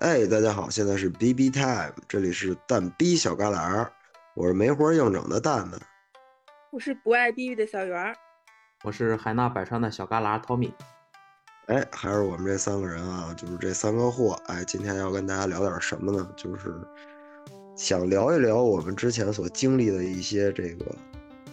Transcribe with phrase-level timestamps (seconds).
[0.00, 3.88] 哎，大家好，现在是 B B Time，这里是蛋逼小旮旯，
[4.34, 5.80] 我是没活硬整的蛋蛋。
[6.70, 8.14] 我是不爱逼逼的小圆儿。
[8.84, 10.70] 我是海纳百川的小旮旯 Tommy。
[11.68, 14.38] 哎，还是我们这三个人啊，就是这三个货。
[14.48, 16.28] 哎，今天要跟大家聊点什么呢？
[16.36, 16.74] 就是
[17.74, 20.84] 想聊一聊我们之前所经历的一些这个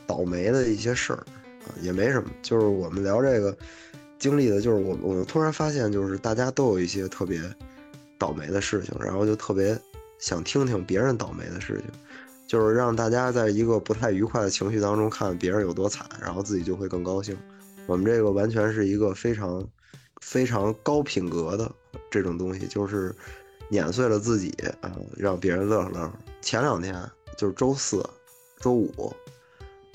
[0.05, 1.19] 倒霉的一些事儿
[1.65, 3.57] 啊，也没什么，就是我们聊这个
[4.19, 7.39] 经历的，就是我我突然发现，就是大家都有一些特别
[8.23, 9.77] 倒霉的事情，然后就特别
[10.17, 11.87] 想听听别人倒霉的事情，
[12.47, 17.37] 就是让大家在一个不太愉快的情绪当中看别人有多惨，然后自己就会更高兴。
[17.85, 19.67] 我们这个完全是一个非常
[20.21, 21.69] 非常高品格的
[22.09, 23.13] 这种东西，就是
[23.67, 26.13] 碾碎了自己啊、让别人乐呵乐呵。
[26.41, 26.95] 前两天
[27.37, 28.01] 就是周四、
[28.61, 29.13] 周五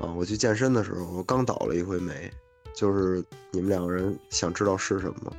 [0.00, 2.30] 啊，我去健身的时候，我刚倒了一回霉，
[2.74, 5.32] 就是你们两个人想知道是什么吗？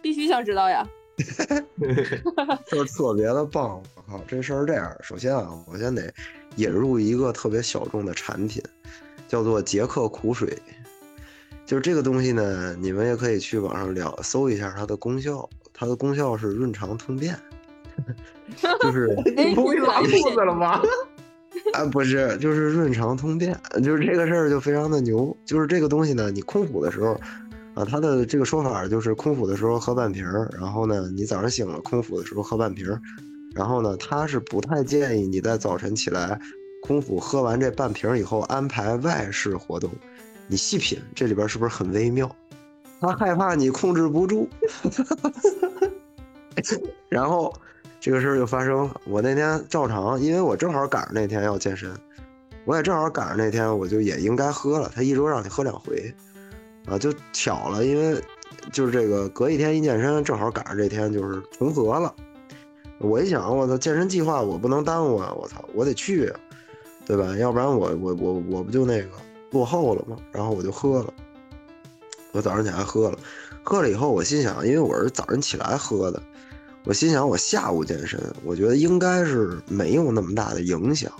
[0.00, 0.86] 必须想知道呀！
[2.66, 3.82] 就是特别的棒。
[3.94, 6.12] 我靠，这事儿是这样，首先啊，我先得
[6.56, 8.62] 引入一个特别小众的产品，
[9.28, 10.56] 叫做杰克苦水。
[11.66, 15.48] 就是这个东西呢，你们也可以去网上了搜一下它的功效。
[15.76, 17.36] 它的功效是润肠通便，
[18.80, 20.80] 就是 你不会拉肚子了吗？
[21.72, 25.36] 啊，不是，就是润肠通便，就是这个事儿就非常的牛。
[25.44, 27.20] 就是这个东西呢，你空腹的时候，
[27.74, 33.00] 啊，他的这个说法就是空腹的时候喝半瓶儿，然后呢，你早上醒了空腹的时候喝半瓶儿，
[33.54, 36.40] 然后呢，他是不太建议你在早晨起来
[36.82, 39.90] 空腹喝完这半瓶儿以后安排外事活动。
[40.46, 42.30] 你细品，这里边是不是很微妙？
[43.00, 44.48] 他害怕你控制不住，
[47.08, 47.52] 然后
[47.98, 49.00] 这个事儿就发生了。
[49.06, 51.90] 我那天照常，因为我正好赶上那天要健身，
[52.64, 54.90] 我也正好赶上那天，我就也应该喝了。
[54.94, 56.14] 他一周让你喝两回，
[56.86, 58.22] 啊，就巧了，因为
[58.72, 62.14] 就是这个隔一天一健身，正好赶上这天就是重合了。
[62.98, 65.32] 我一想，我操，健身计划我不能耽误啊！
[65.34, 66.32] 我操，我得去，
[67.04, 67.36] 对吧？
[67.36, 69.08] 要不然我我我我不就那个
[69.50, 70.16] 落后了吗？
[70.30, 71.12] 然后我就喝了。
[72.32, 73.18] 我早上起来喝了，
[73.62, 76.22] 喝了以后，我心想，因为我是早上起来喝的，
[76.84, 81.10] 我心想我下午健身，我觉得应该是没有那么大的影响，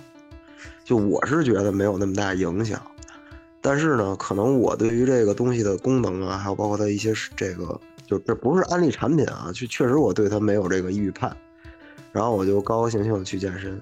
[0.85, 2.81] 就我是觉得没有那么大影响，
[3.67, 11.35] 但是呢，可能我对于这个东西的功能啊，还有包括它一些这个，就这不是安利产品啊，就确实我对它没有这个预判，
[12.13, 13.81] 然后我就高高兴兴的去健身，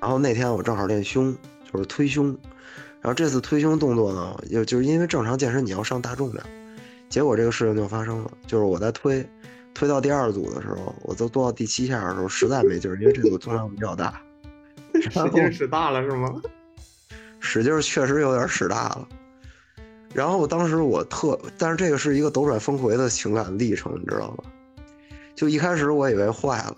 [0.00, 1.36] 然后那天我正好练胸，
[1.72, 2.26] 就是推胸。
[3.00, 6.46] 然后这次推胸动作呢，又就是因为正常健身你要上大重量，
[7.08, 9.28] 结果这个事情就发生了，就是我在推，
[9.74, 14.22] 推到第二组的时候，我都做到第七下的时候实在没劲儿，因为这组重量比较大，
[14.94, 16.40] 使劲使大了是吗？
[17.40, 19.08] 使劲儿确实有点使大了。
[20.14, 24.44] 然后当时我特，但是这个是一个斗转峰回的情感历程，你知道吗？
[25.34, 26.76] 就一开始我以为坏了，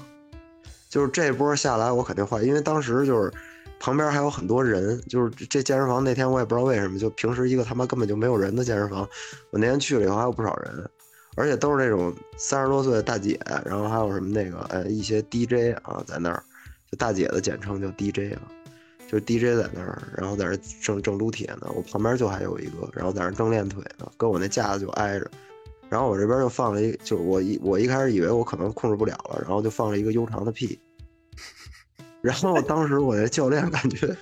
[0.89, 3.31] 就是这波下来我肯定坏，因为当时就是。
[3.85, 9.01] 旁边还有很多人，就是这健身房那天我也不知道为什么，就平时一个他妈根本就没有人的健身房，
[9.51, 10.89] 我那天去了以后还有不少人，
[11.35, 16.41] 而且都是那种三十多岁的大姐，然后还有什么那个呃一些 DJ 啊在那儿，
[16.89, 18.47] 就大姐的简称叫 DJ 啊，
[19.13, 25.31] 就 DJ 在那儿，然后在那正正撸铁呢，我旁边就还有一个，然后在那正练腿呢，跟我那架子就挨着，
[25.91, 30.81] 然后我这边就放了一，就我一我一开始以为我可能控制不了了，然后就放了一个悠长的屁。
[32.23, 34.17] 然后当时我那教练感觉，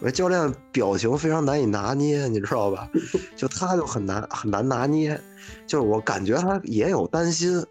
[0.00, 2.90] 我教练表情非常难以拿捏，你知道吧？
[3.36, 5.20] 就他就很难很难拿捏，
[5.68, 7.64] 就是我感觉他也有担心，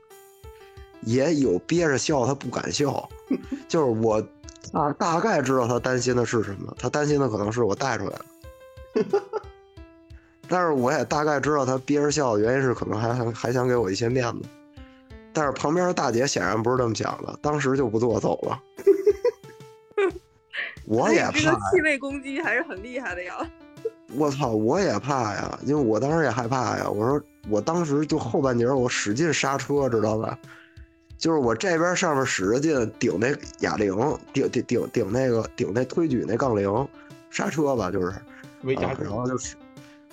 [1.01, 3.09] 也有憋着笑他不敢笑，
[3.67, 4.25] 就是我
[4.71, 8.25] 大大概知道他担心的是什么，他担心的可能是我带出来了，
[10.47, 14.41] 但是我也大概知道他憋着笑的原因是可能还还还想给我一些面子，
[15.33, 18.59] 但是旁边的大姐显然不是这么想的，当时就不做走了。
[20.85, 23.37] 我也怕，这个气味攻击还是很厉害的呀！
[24.15, 26.89] 我操，我也怕呀，因为我当时也害怕呀。
[26.89, 30.37] 我说，我当时就后半截我使劲刹车，知道吧？
[31.17, 33.95] 就是我这边上面使着劲顶那哑铃，
[34.33, 36.87] 顶顶顶顶那个顶那推举那杠铃，
[37.29, 38.21] 刹车吧，就是，啊、
[38.99, 39.55] 然后就是，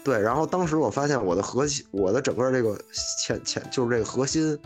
[0.05, 2.79] 对，然后当时我发现我的核心，我的整个这个
[3.19, 4.59] 前前就是这个核心，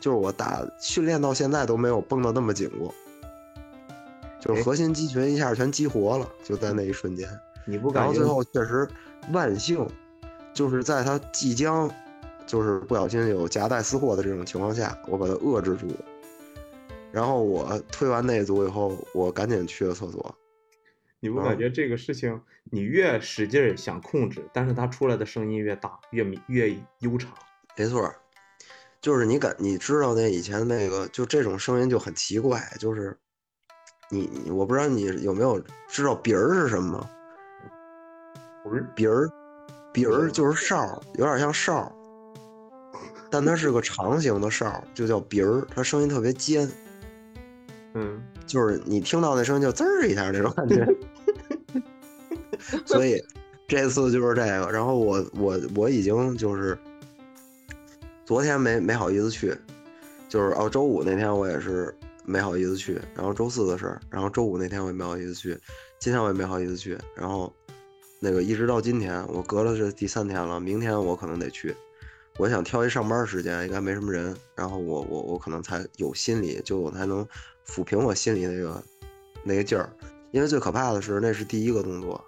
[0.00, 2.92] 就是我打训练到现在都没有绷得那么紧过。
[4.40, 7.28] 就是核心肌群一下全激活了，就在那一瞬间。
[7.64, 8.88] 你不然后最后确实
[9.32, 9.88] 万幸，
[10.52, 11.88] 就是在他即将
[12.46, 15.86] 就是不小心有夹带私货的这种情况下，我把它遏制住。
[17.10, 20.34] 然后我推完那组以后，我赶紧去了厕所。
[21.20, 27.30] 你不感觉这个事情，你越使劲想控制，但是它出来的声音越大，越越悠长。
[27.76, 28.12] 没错，
[29.00, 33.16] 就是你感你知道那以前那个就这种声音就很奇怪，就是
[34.10, 37.10] 你你我不知道你有没有知道鼻儿是什么吗？
[38.64, 39.28] 不是鼻儿，
[39.92, 41.92] 鼻儿就是哨，有点像哨，
[43.32, 46.70] 但它是个长形的哨，就叫鼻儿，它声音特别尖，
[47.94, 50.86] 嗯，就是你听到那声音就滋儿一下那种感觉。
[52.84, 53.18] 所以
[53.66, 56.78] 这次就是这个，然后我我我已经就是
[58.26, 59.56] 昨天没没好意思去，
[60.28, 61.94] 就是哦周五那天我也是
[62.26, 65.58] 没好意思去，然后周四的事儿，然后周五那天我也没好意思去，
[65.98, 67.50] 今天我也没好意思去，然后
[68.20, 71.74] 那个一直到今天，我隔了这第三天了，明天我可能得去。
[72.38, 77.26] 我想挑一上班时间，应该没什么人，然后我我我可能才有心理，就我才能
[77.66, 78.82] 抚平我心里那个
[79.44, 79.90] 那个劲儿。
[80.30, 82.24] 因为最可怕的是，那是第一个动作，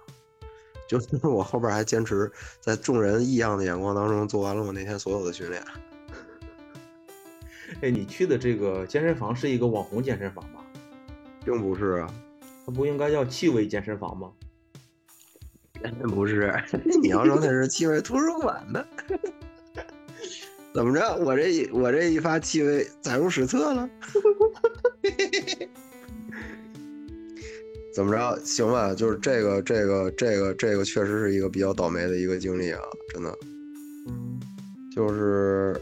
[0.87, 5.63] 就是 我后边还坚持在众人异样的眼光当中做完了我那天所有的训练。
[7.81, 10.61] 哎，你去的这个健身房是一个网红健身房吗？
[11.43, 12.13] 并不是啊，
[12.65, 14.31] 它不应该叫气味健身房吗？
[16.09, 16.53] 不是，
[17.01, 18.87] 你要说那是气味图书馆的，
[20.75, 21.15] 怎么着？
[21.23, 23.89] 我这一我这一发气味载入史册了，
[27.93, 28.37] 怎么着？
[28.43, 32.81] 行吧，就是这个这个这个这个确实是一个比较倒霉的一个经历啊，
[33.13, 33.33] 真的。
[34.07, 34.37] 嗯，
[34.93, 35.79] 就是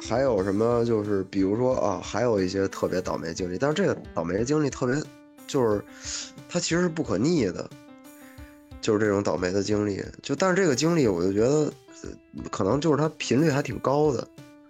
[0.00, 0.84] 还有什么？
[0.84, 4.94] 就是比如说啊，还有一些特别倒霉经历，但是这个倒霉经历特别，
[5.48, 5.82] 就是
[6.48, 7.68] 它其实是不可逆的，
[8.80, 10.00] 就是这种倒霉的经历。
[10.22, 11.72] 就但是这个经历，我就觉得
[12.50, 14.26] 可能就是它频率还挺高的。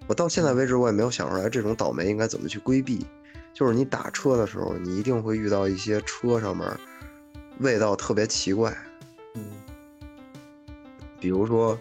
[0.07, 3.05] 我到现在为止，我也没有想出来这种倒霉应该怎么去规避。
[3.53, 6.65] 就是你打车的时候，你一定会遇到一些车上面
[7.59, 8.77] 味道特别奇怪，
[9.35, 9.43] 嗯，
[11.19, 11.77] 比如说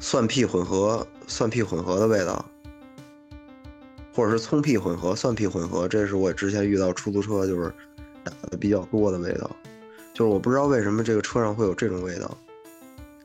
[0.00, 2.42] 蒜屁混合蒜屁混合的味道，
[4.14, 7.70] 或者是葱屁混合蒜屁混合，这是我之前遇到出租车就是
[8.24, 9.50] 打的比较多的味道。
[10.14, 12.36] 就是我不知道为什么这个车上会有这种味道，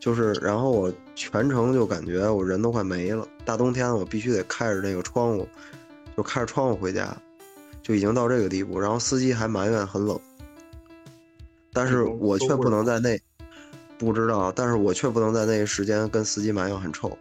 [0.03, 3.25] 就是然后我全程就感觉我人都快没了。
[3.45, 5.47] 大冬天我必须得开着那个窗户，
[6.17, 7.15] 就开着窗户回家，
[7.81, 8.77] 就已经到这个地步。
[8.77, 10.19] 然后司机还埋怨很冷，
[11.71, 13.17] 但是我却不能在那
[13.97, 17.17] 不知道，但是我却不能在那个时间跟司机埋怨很臭。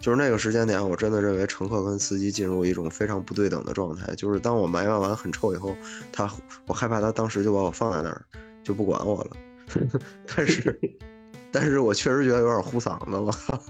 [0.00, 4.14] 就是那个时间点，我真的认为乘客跟司机进入一种非常不对等的状态。
[4.16, 5.74] 就是当我埋怨完很臭以后，
[6.12, 6.30] 他
[6.66, 8.22] 我害怕他当时就把我放在那儿，
[8.62, 9.30] 就不管我了。
[10.36, 10.78] 但是，
[11.54, 13.62] 但是我确实觉得有点糊嗓子，我靠。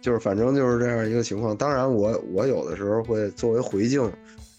[0.00, 1.56] 就是反正就是这样一个情况。
[1.56, 4.12] 当然我，我有的时候会作为回敬，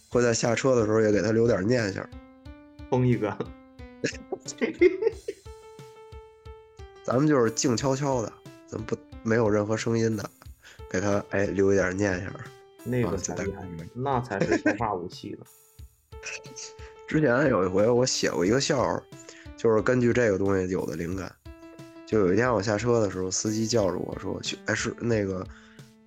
[0.08, 2.08] 会在下车的时候也给他留点念想。
[2.90, 3.38] 封一个。
[7.04, 8.32] 咱们就是静悄悄的，
[8.68, 10.30] 咱们不没有任何声音的，
[10.90, 12.30] 给他哎留一点念想。
[12.30, 12.40] 啊
[12.86, 13.36] 那个才
[13.94, 15.46] 那才是生化武器呢。
[17.06, 19.04] 之前有一回我写过一个笑话，
[19.60, 21.30] 就是根据这个东西有的灵感。
[22.06, 25.46] 就有一天我下车的时候，司机叫着我说：“，哎是那个，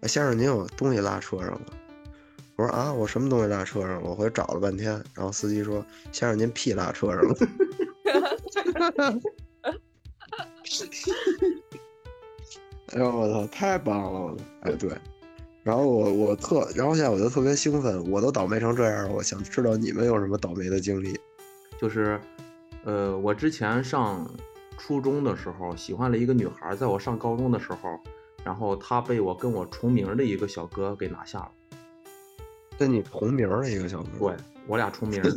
[0.01, 1.67] 哎先生您有东西拉车上吗？”
[2.57, 7.37] 我说：“啊，我什么东西拉车上了？”我回去找了半天，然后司机说：“先生您屁拉车上了。
[12.95, 14.11] ”哎呦我操，太棒了！
[14.11, 14.91] 我，哎对，
[15.63, 21.19] 然后我我特，然后现在我就特别兴奋，我都倒霉成这样了，我想知道你们有什么倒霉的经历。
[21.81, 22.21] 就是，
[22.85, 24.29] 呃，我之前上
[24.77, 27.99] 初中的时候喜欢了一个女孩，在我上高中的时候，
[28.45, 31.51] 然后她被我跟我重名的一个小哥给拿下了。
[32.79, 34.37] 跟你同名儿的一个小哥，对，
[34.67, 35.23] 我俩重名。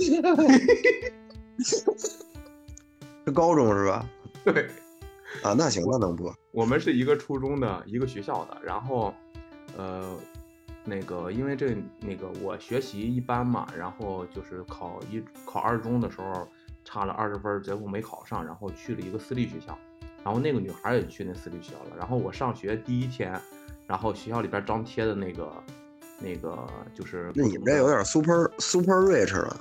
[3.26, 4.10] 是高中是吧？
[4.44, 4.68] 对，
[5.44, 6.34] 啊，那行，那能播。
[6.52, 9.14] 我们是一个初中的一个学校的，然后，
[9.78, 10.18] 呃，
[10.84, 16.48] 那个因为这那个我学习一般嘛，然后就是考一考二中的时候
[16.96, 19.78] 差了二十分儿，结果没考上，然后去了一个私立学校，
[20.24, 23.38] 然后那个女孩也去那私立学校了，然后我上学第一天，
[23.86, 25.52] 然后学校里边张贴的那个
[26.22, 26.58] 那个
[26.94, 29.58] 就是那你们这有点 super super rich 了，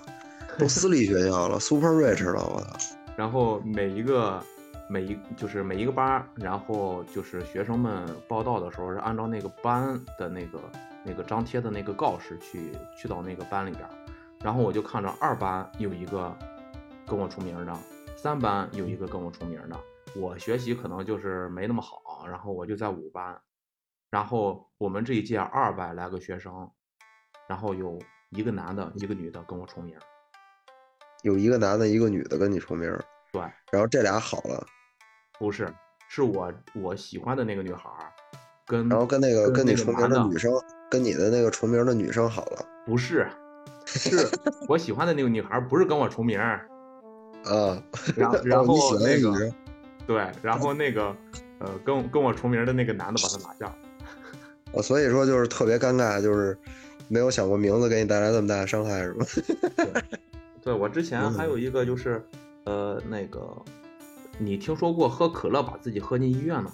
[0.56, 2.94] 都私立学校了，super rich 了，我操！
[3.16, 4.40] 然后每一个
[4.88, 10.60] 每一就是每一个班，然后就是学生们报到的时候是按照那个班的那个
[11.02, 13.84] 那个张贴的那个告示去去到那个班里边，
[14.40, 16.32] 然后我就看着二班有一个
[17.06, 17.76] 跟我重名儿的，
[18.16, 19.78] 三班有一个跟我重名儿的，
[20.16, 23.38] 我学习可能就是没那么好，然后我就在五班，
[24.10, 26.70] 然后我们这一届二百来个学生，
[27.46, 27.98] 然后有
[28.30, 30.02] 一个男的，一个女的跟我重名儿，
[31.22, 33.42] 有一个男的，一个女的跟你重名儿，对。
[33.70, 34.66] 然后这俩好了，
[35.38, 35.72] 不是，
[36.08, 38.12] 是我我喜欢的那个女孩儿，
[38.66, 40.50] 跟然后跟那个跟你重名的的女生，
[40.90, 43.28] 跟你的那个重名的女生好了不是，
[43.86, 44.26] 是
[44.68, 46.68] 我喜欢的那个女孩不是跟我重名儿，
[47.44, 47.82] 啊，
[48.16, 49.52] 然后然后那个
[50.06, 51.14] 对，然后那个
[51.58, 53.76] 呃跟跟我重名的那个男的把他拿下了。
[54.74, 56.56] 啊，所以说就是特别尴尬，就是
[57.08, 59.26] 没有想过名字给你带来这么大的伤害是吧？
[60.62, 62.22] 对我之前还有一个就是，
[62.64, 63.54] 呃，那个，
[64.38, 66.72] 你听说过喝可乐把自己喝进医院的吗？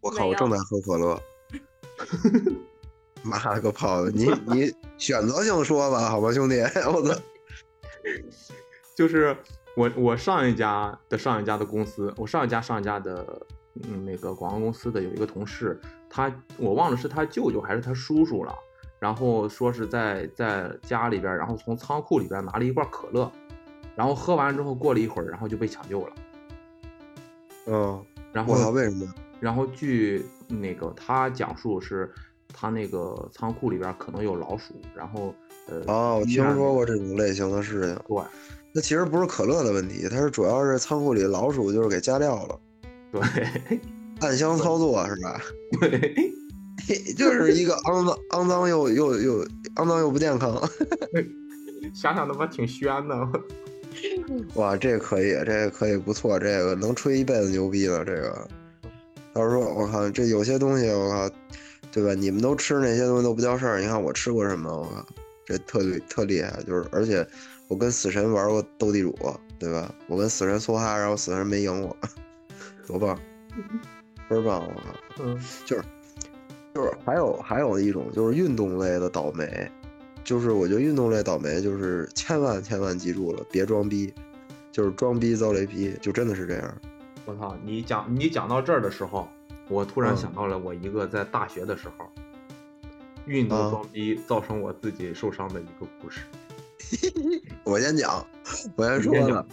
[0.00, 1.20] 我靠，我正在喝可乐。
[3.22, 4.10] 妈了个炮的！
[4.10, 7.20] 你你选择性说吧，好吧，兄弟，我操！
[8.94, 9.36] 就是
[9.76, 13.26] 我我上一家的上一家的公司，我上一家上一家的
[13.82, 18.54] 嗯那个广告公司的有一个同事，他我忘了是他舅舅还是他叔叔了，
[19.00, 23.30] 然后说是在在家里边儿，然后从仓库里边儿拿了一罐可乐，
[23.96, 26.12] 然后喝完之后过了一会儿，然后就被抢救了，
[27.66, 29.12] 嗯，然，后为什么？
[29.40, 32.10] 然后据那个他讲述是，
[32.52, 35.34] 他那个仓库里边儿可能有老鼠，然后
[35.66, 37.98] 呃哦，我听说过这种类型的事情。
[38.06, 38.24] 对
[38.74, 42.60] 那其实不是可乐的问题，它是主要是仓库里老鼠就是给加料了，
[43.12, 43.22] 对
[44.20, 45.40] 暗箱操作是吧？
[45.80, 46.14] 对。
[47.16, 49.44] 就是一个肮脏、肮脏又又又
[49.76, 50.60] 肮脏又不健康。
[51.94, 53.16] 想想他妈挺宣的。
[54.54, 58.04] 哇，这个可以，这个可以不错，这个能吹一辈子牛逼了。
[58.04, 58.48] 这个，
[59.32, 61.30] 到时候我靠，这有些东西我靠，
[61.90, 62.12] 对吧？
[62.12, 64.68] 你们都吃那些东西都不叫事儿，你看我吃过什么？
[64.70, 65.06] 我靠，
[65.46, 67.26] 这特厉特厉害，就是而且
[67.74, 69.12] 我跟死神玩过斗地主，
[69.58, 69.92] 对吧？
[70.06, 71.96] 我跟死神梭哈，然后死神没赢我，
[72.86, 73.18] 多棒，
[74.28, 74.62] 倍儿棒！
[74.62, 74.72] 我
[75.16, 75.82] 靠，嗯，就是
[76.72, 79.68] 就是还有还有一种就是运动类的倒霉，
[80.22, 84.14] 就是我觉得运动类倒霉就是千万千万记住了，别装逼，
[84.70, 86.80] 就是装逼遭雷劈，就真的是这样。
[87.24, 87.56] 我操！
[87.64, 89.26] 你讲你讲到这儿的时候，
[89.68, 92.06] 我突然嗯想到了我一个在大学的时候，
[93.26, 96.20] 运动啊装逼造成我自己受伤的一个故事。
[97.64, 98.26] 我先讲，
[98.76, 99.44] 我先说先，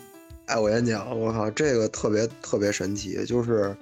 [0.46, 3.76] 哎，我先讲，我靠，这个特别特别神奇，就是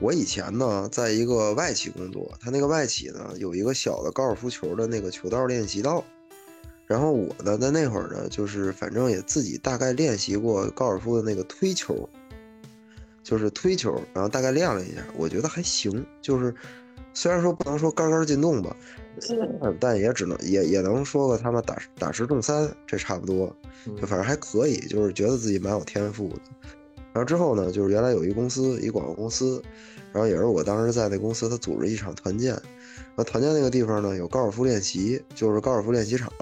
[0.00, 6.04] 我以前呢，在一个外企工作，他那个外企呢有一个小的高尔夫球的那个球道练习道，
[6.86, 12.08] 然后我呢在那会儿呢，就是反正也自己大概练习过高尔夫的那个推球，
[13.22, 16.54] 就是推球，然后大概练了一下，我觉得还行，就是
[17.18, 18.76] 虽然说不能说杆杆进洞吧，
[19.80, 23.52] 但也只能也也能说个他妈打打十中三，这差不多。
[24.00, 26.36] 就反正还可以，就是觉得自己蛮有天赋的。
[27.12, 29.60] 然后之后呢，就是原来有一公司，一广告公司，
[30.12, 32.56] 然后也是我当时在那公司，他组织一场团建。
[33.16, 36.32] 那团建那个地方呢，有高尔夫练习，就是高尔夫练习场。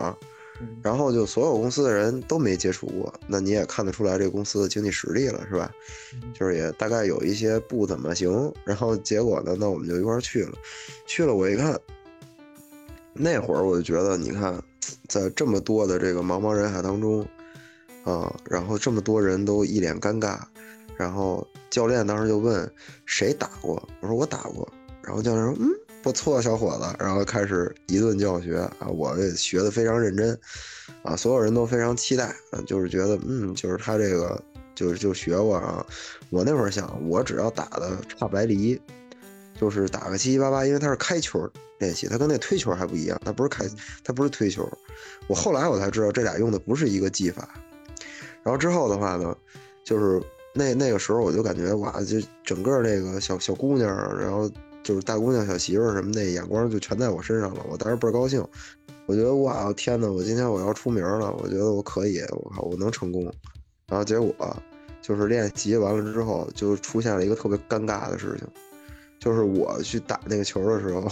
[0.61, 5.71] 嗯然后就所有公司的人都没接触过，那你也看得出来这个公司的经济实力了，是吧？
[6.15, 8.53] 嗯就是也大概有一些不怎么行。
[8.65, 10.53] 然后结果呢，那我们就一块去了。
[11.07, 11.79] 去了我一看，
[13.13, 14.63] 那会儿我就觉得，你看，
[15.09, 17.27] 在这么多的这个茫茫人海当中，
[18.05, 20.39] 啊，然后这么多人都一脸尴尬，
[20.97, 22.71] 然后教练当时就问
[23.05, 24.71] 谁打过，我说我打过，
[25.03, 25.69] 然后教练说嗯
[26.07, 30.39] 不错小伙子，然后开始一顿教学啊，我也学的非常认真，
[31.03, 34.41] 啊，所有人都非常期待，啊，就是觉得嗯就是他这个
[34.73, 35.85] 就是就学过啊，
[36.31, 38.81] 我那会儿想我只要打的差白梨，
[39.61, 41.45] 就是打个七七八八，因为他是开球
[41.81, 43.65] 练习，他跟那推球还不一样，他不是开，
[44.05, 44.65] 他不是推球。
[45.27, 47.49] 我后来我才知道这俩用的不是一个技法。
[48.45, 49.37] 然后之后的话呢，
[49.83, 50.23] 就是
[50.55, 54.49] 那那个时候我就感觉哇，就整个那个小小姑娘，然后
[54.87, 58.40] 就是大姑娘、小媳妇儿什么的眼光就全在我身上了，我当时倍儿高兴。
[59.07, 63.25] 我觉得哇，天呐，我今天我要出名了，我觉得我可以，我靠，我能成功。
[63.88, 64.33] 然后结果
[65.02, 68.47] 就是练习完了之后，就出现了一个特别尴尬的事情，
[69.19, 71.09] 就是我去打那个球的时候，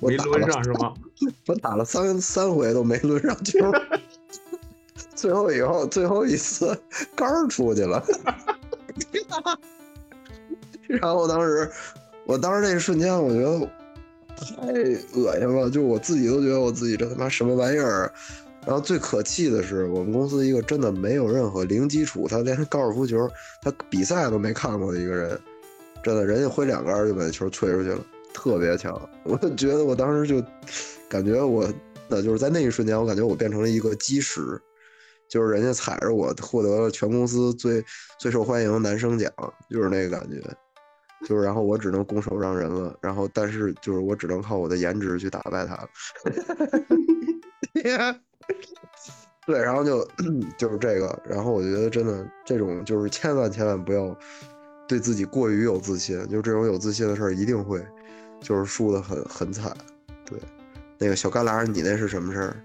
[0.00, 0.92] 我打了上是吗？
[1.48, 3.58] 我打了三三回都没抡上球，
[5.16, 6.78] 最后以后最后一次
[7.14, 8.04] 杆儿出去了，
[10.88, 11.70] 然后当时
[12.26, 13.58] 我当时那一瞬间我觉得
[14.36, 14.72] 太
[15.18, 18.12] 恶心了，就我自己都觉得我自己这他妈什么玩意儿。
[18.66, 23.26] 然后最可气的是，我们公司一个真的没有任何零基础，他连高尔夫球
[23.62, 25.40] 他比赛都没看过的一个人，
[26.02, 29.00] 真的，人家挥两杆就把那球吹出去了，特别强。
[29.24, 30.44] 我就觉得我当时就
[31.08, 31.66] 感觉我，
[32.06, 34.60] 那就是在那一瞬间，我感觉我变成了一个基石，
[35.26, 37.82] 就是人家踩着我获得了全公司最
[38.18, 39.32] 最受欢迎男生奖，
[39.70, 40.38] 就是那个感觉。
[41.24, 45.88] 就是，然后我只能拱手让人了，然后但是就是我只能靠我的颜值去打败他了。
[49.46, 50.06] 对，然后就
[50.56, 54.16] 就是这个，然后我觉得真的这种就是千万千万不要，
[54.86, 57.84] 对自己过于有自信，就这种有自信的事儿一定会
[58.40, 59.76] 就是输的很很惨。
[60.24, 60.38] 对，
[60.98, 62.56] 那个小旮旯，你那是什么事儿？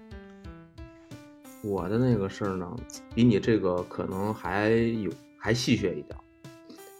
[1.62, 2.76] 我的那个事儿呢，
[3.14, 6.22] 比你这个可能还有还戏谑一点儿，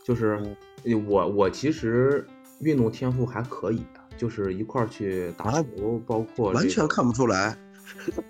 [0.03, 0.57] 就是
[0.95, 2.27] 我我其实
[2.61, 7.57] 运动天赋还可以的，就是一块儿去打啊球，包括这个完全看不出来。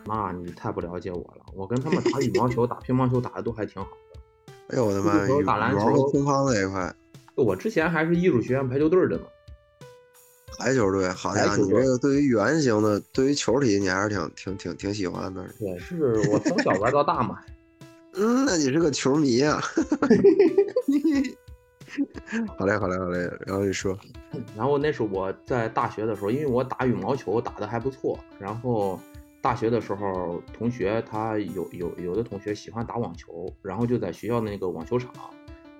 [0.04, 4.20] 那你太不了解我了，我跟他们打羽毛球、 打乒乓球打的都还挺好的。
[4.68, 5.38] 哎呦我的妈呀！
[5.40, 6.94] 羽打篮球和乒乓那一块，
[7.34, 9.22] 我之前还是艺术学院排球队的呢。
[10.58, 15.46] 排球队，好家伙，排球队你这个对于圆形的，对于球体，你还是挺挺挺挺喜欢的。
[15.58, 17.38] 对，是我从小玩到大嘛。
[18.18, 19.60] 嗯，那你是个球迷呀、
[22.58, 23.18] 好嘞，好嘞，好嘞。
[23.46, 23.96] 然后就说，
[24.56, 28.98] 然后那是我在大学的时候，因为我打羽毛球打得还不错，然后
[29.40, 35.12] 大学的时候，同学他有有有的同学喜欢打网球，然后就在学校的那个网球场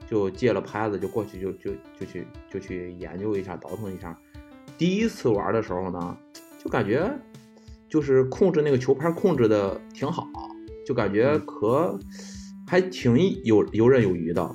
[0.09, 4.17] 就借了拍子，就过去就就就去就去研究一下，倒腾一下。
[4.79, 6.17] 第一次玩的时候呢，
[6.63, 7.11] 就感觉
[7.89, 10.29] 就是控制那个球拍控制的挺好，
[10.87, 11.99] 就感觉可
[12.67, 14.55] 还挺游游刃有余的。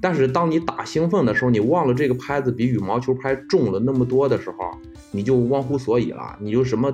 [0.00, 4.70] 但是当你打兴奋的时候，你忘了这个拍子比羽毛球拍重了那么多的时候，
[5.10, 6.92] 你就忘乎所以了，你就什么，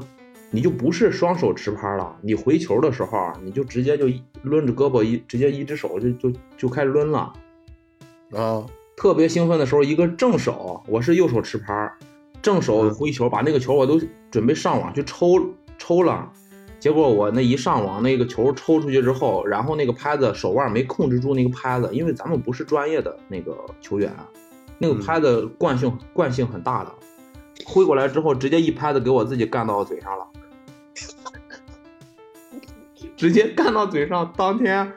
[0.50, 2.16] 你就不是双手持拍了。
[2.22, 4.06] 你回球的时候，你就直接就
[4.42, 7.32] 抡着胳膊一直接一只手就就就开始抡了。
[8.32, 11.92] 啊，特别兴奋的时候，一个正手，我是右手持拍，
[12.42, 16.32] 正手挥球，把那个球我都准备上网去抽抽了，
[16.78, 24.14] 结果我那一上网，那个球抽出去之后，然后那个拍子手腕没控制住那个拍子，因为咱们不是专业的那个球员，
[24.78, 26.92] 那个拍子惯性惯性很大的，
[27.64, 30.26] 挥过来之后直接一拍子给我自己干到嘴上了，
[33.16, 34.92] 直接干到嘴上，当天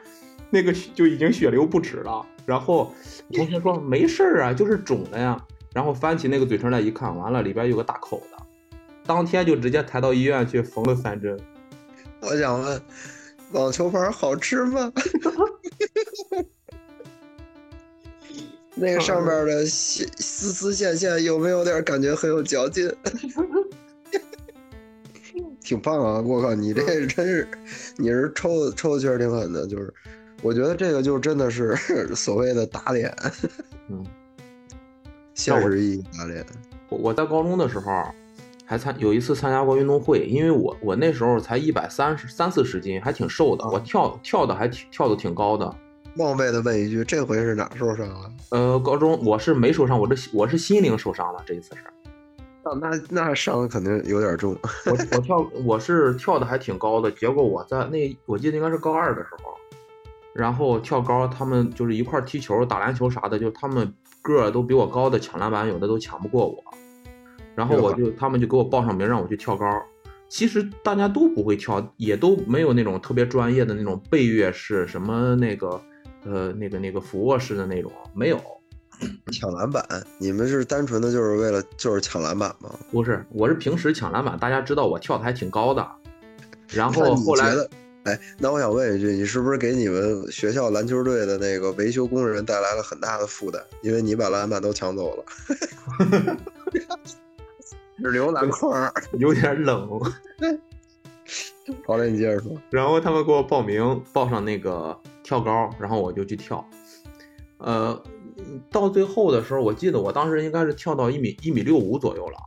[0.50, 2.24] 那个就已经血流不止了。
[2.44, 2.92] 然后
[3.32, 5.40] 同学说没事儿啊，就是肿了呀。
[5.72, 8.76] 然后翻起那个嘴唇来一看，完了里边有个大口子，
[9.06, 11.38] 当天就直接抬到医院去缝了三针。
[12.20, 12.82] 我想问，
[13.52, 14.92] 网球拍好吃吗？
[18.74, 22.90] 那个上面的线丝丝线线有没有点感觉很有嚼劲？
[25.60, 26.20] 挺棒啊！
[26.20, 27.46] 我靠，你这真是，
[27.96, 29.92] 你是抽的抽的确实挺狠的，就是，
[30.42, 31.76] 我觉得这个就真的是
[32.16, 33.14] 所谓的打脸，
[33.88, 34.04] 嗯，
[35.34, 36.44] 现实意义打脸。
[36.88, 38.02] 我我在高中的时候
[38.70, 45.74] 还参有一次参加过运动会，因为我我那时候才一百三十三四十斤，还挺瘦的，我跳跳的还挺跳的挺高的。
[46.14, 48.30] 冒昧的问一句，这回是哪受伤了？
[48.50, 51.82] 呃，高中我是没受伤，我这我是心灵受伤了，这一次是。
[52.62, 54.56] 那那那伤的肯定有点重。
[54.86, 59.52] 我我跳我是跳的还挺高的，结果我在那我记得应该是高二的时候，
[60.32, 66.62] 然后跳高，他们就是一块儿踢球、打篮球啥的，就他们个儿都比我高的抢篮板，有的都抢不过我，
[67.60, 69.66] 然后我就他们就给我报上名让我去跳高。
[70.30, 75.78] 其实大家都不会跳，也都没有那种特别专业的那种背跃式，什么那个
[76.24, 78.40] 呃那个那个俯卧式的那种没有。
[79.30, 79.84] 抢篮板，
[80.18, 82.70] 你们是单纯的就是为了就是抢篮板吗？
[82.90, 85.86] 不是，我是平时抢篮板，大家知道我跳的还挺高的。
[86.68, 87.54] 然后后来
[88.04, 93.60] 哎，那我想问一句，你是不是给你们学校篮球队的那个维修工人带来了很大的负担？
[93.82, 95.24] 因为你把篮板都抢走了，
[98.02, 98.92] 只留篮筐儿。
[99.18, 99.88] 有点冷，
[101.86, 102.52] 好嘞，你接着说。
[102.70, 106.68] 然后他们给我报名，报上那个跳高，然后我就去跳。
[107.58, 108.02] 呃，
[108.70, 112.38] 到最后的时候，我记得我当时应该是跳到一米一米六五左右了，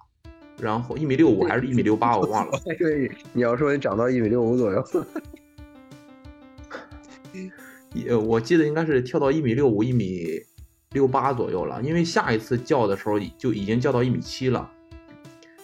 [0.59, 2.59] 然后一米六五还是一米六八，我忘了。
[2.77, 4.83] 对你要说你长到一米六五左右，
[8.07, 10.41] 呃，我记得应该是跳到一米六五、一米
[10.91, 14.69] 六八左右了，因为下一次叫的时候就已经叫到一米七了。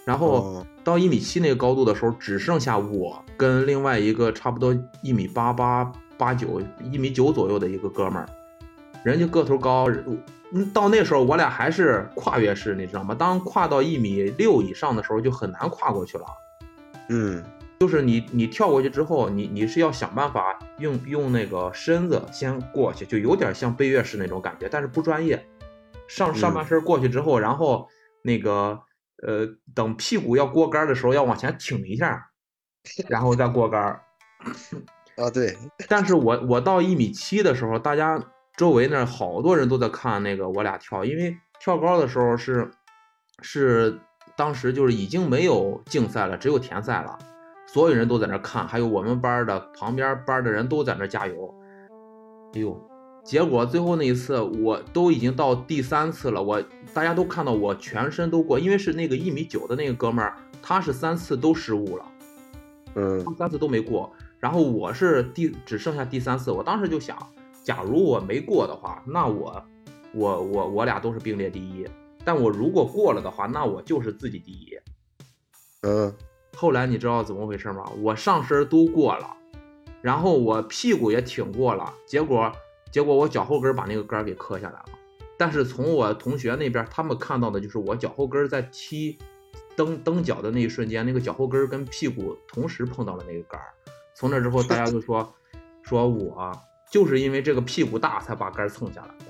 [0.09, 6.59] 然后哦到一米七那个高度的时候，只剩下我跟另外一个差不多一米八八、八九、
[6.91, 8.27] 一米九左右的一个哥们儿，
[9.03, 9.87] 人家个头高，
[10.51, 13.13] 嗯到那时候我俩还是跨越式，你知道吗？
[13.13, 16.25] 当跨到一米六以上的时候，就很难跨过去了。
[17.09, 17.43] 嗯，
[17.79, 25.45] 就是你你跳过去之后，你你是要想办法用用那个身子先过去，就有点像背跃式那种感觉，但是不专业。
[26.07, 27.87] 上上半身过去之后，然后
[28.23, 28.79] 那个
[29.27, 32.29] 呃，等屁股要过杆儿的时候，要往前挺一下，
[33.09, 34.01] 然后再过杆儿。
[35.17, 35.57] 啊，对，
[35.89, 38.21] 但是我我到一米七的时候，大家
[38.55, 42.71] 周围那儿好多人都在看那个我俩跳，因为跳高的时候是
[43.41, 43.99] 是
[44.37, 47.19] 当时就是已经没有竞赛了，只有田赛了，
[47.67, 51.53] 所有人都在那儿看，还有我们班儿的旁边班儿的人都在那儿加油。
[52.53, 52.88] 哎呦，
[53.29, 56.59] 结果最后那一次，我都已经到第三次了，我
[56.95, 62.05] 大家都看到我全身都过，因为是那个一米九的那个哥们儿，他是三次都失误了，
[62.95, 67.15] 嗯他三次都没过，然后我是第只剩下第三次，我当时就想，
[67.63, 69.63] 假如我没过的话，那我
[70.11, 71.87] 我我我俩都是并列第一，
[72.25, 74.75] 但我如果过了的话，那我就是自己第一。
[75.81, 76.11] 嗯，
[76.57, 77.83] 后来你知道怎么回事吗？
[78.01, 79.37] 我上身都过了，
[80.01, 82.51] 然后我屁股也挺过了，结果
[82.91, 84.85] 结果我脚后跟把那个杆给磕下来了。
[85.37, 89.17] 但是从我同学那边，他们看到的就是我脚后跟在踢
[89.75, 93.67] 蹬蹬脚的那一瞬间，那个脚后跟跟屁股同时碰到了那个杆儿。
[94.13, 95.33] 从那之后，大家就说
[95.81, 96.51] 说我
[96.91, 99.25] 就是因为这个屁股大才把杆蹭下来的。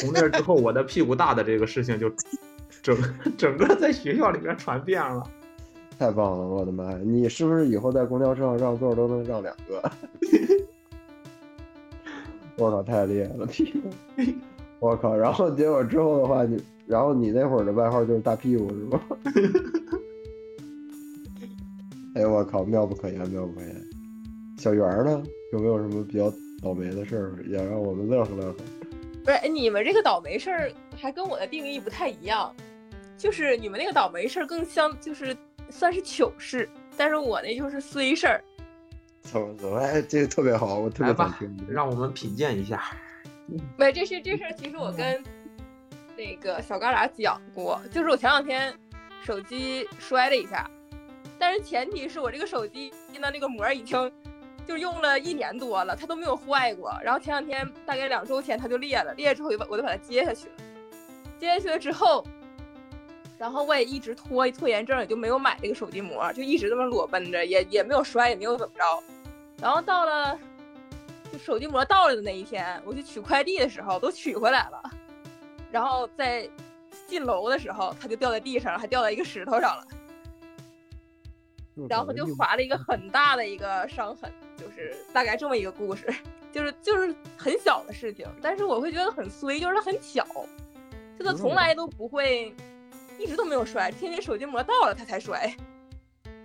[0.00, 2.10] 从那之后，我的屁股大的这个事情就
[2.82, 2.96] 整
[3.36, 5.22] 整个在学校里面传遍了。
[5.98, 6.98] 太棒了，我的妈呀！
[7.04, 9.92] 你是不是以后在公交车上让座都能让两个？
[12.56, 13.46] 我靠，太厉害了！
[13.46, 13.88] 屁股，
[14.80, 15.16] 我靠！
[15.16, 19.00] 然后结果之后的话，你然后你那会儿的外号就是大屁股是吗？
[22.14, 23.74] 哎呦我靠，妙不可言，妙不可言。
[24.58, 25.22] 小圆呢？
[25.52, 28.56] 有没有什么比较倒霉的事儿，也让我们乐呵乐呵？
[29.24, 32.54] 不是，你们这个倒霉事儿还跟我的定义不太一样，
[33.18, 35.36] 就是你们那个倒霉事儿更像就是
[35.70, 38.40] 算是糗事，但是我那就是衰事儿。
[39.24, 39.78] 怎么怎么？
[39.78, 42.82] 哎，这个特别好，我特别想听。，让我们品鉴一下。
[43.76, 45.22] 没，这事这事儿其实我跟
[46.16, 48.72] 那个小高俩讲过，就是我前两天
[49.22, 50.70] 手机摔了一下，
[51.38, 54.10] 但是前提是我这个手机的那个膜已经
[54.66, 56.90] 就用了一年多了，它都没有坏过。
[57.02, 60.54] 然后前两天大概两周前它就裂了，裂了之后我就把我就把它接下去了，
[61.38, 62.24] 接下去了之后，
[63.36, 69.02] 然后我也一直拖拖延症，也就没有买这个手机膜，就一直这么裸奔着，也也没有摔，也没有怎么着。
[69.60, 70.38] 然后到了
[71.32, 74.82] 就手机膜到了的那一天，我去取快递的时候都取回来了，
[75.70, 76.48] 然后在
[77.06, 79.86] 进楼的时候，它就掉在地上了，还掉在一个石头上了，
[81.88, 86.06] 然后就划了一个很大的一个伤痕，就是大概这么一个故事，
[86.52, 90.24] 就是就是很小的事情，但是我会觉得很衰，就是它很巧，
[91.18, 92.54] 就它从来都不会，
[93.18, 95.54] 一直都没有摔，天天手机膜到了他才摔。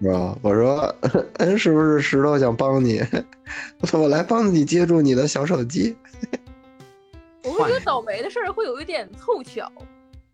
[0.01, 0.37] 是吧？
[0.41, 0.95] 我说，
[1.39, 3.01] 嗯，是不是石头想帮你？
[3.91, 5.95] 我来帮你接住你的小手机。
[7.43, 9.69] 我会觉得倒霉的事儿会有一点凑巧，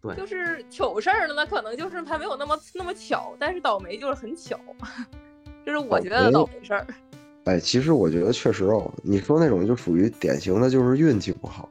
[0.01, 4.59] 对就是糗事儿呢，那可能就是它没有那么那么巧，但是倒霉就是很巧，
[5.65, 6.85] 这是我觉得的倒霉事儿。
[7.45, 11.69] 哎，其实我觉得确实哦，你说那种就属于典型的，就是运气不好，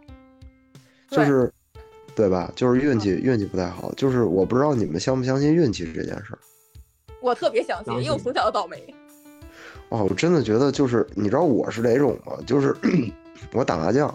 [1.11, 1.53] 就是，
[2.15, 2.53] 对吧？
[2.55, 3.93] 就是运气运气不太好。
[3.95, 6.39] 就是我不知道你们相不相信运气这件事儿。
[7.21, 8.95] 我特别相信，因为我从小就倒霉。
[9.89, 12.37] 哦，我真的觉得就是，你知道我是哪种吗？
[12.47, 12.75] 就是
[13.53, 14.15] 我打麻将，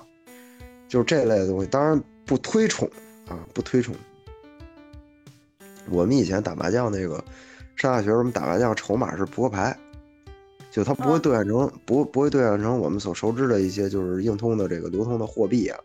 [0.88, 2.89] 就是这类的东西，当然不推崇
[3.27, 3.95] 啊，不推崇。
[5.89, 7.23] 我们以前打麻将那个，
[7.75, 9.75] 上大学时候我们打麻将，筹码是扑克牌，
[10.69, 15.79] 就它不会嗯兑换成不不会兑换成我们所熟知的一些就是硬通的这个流通的货币啊，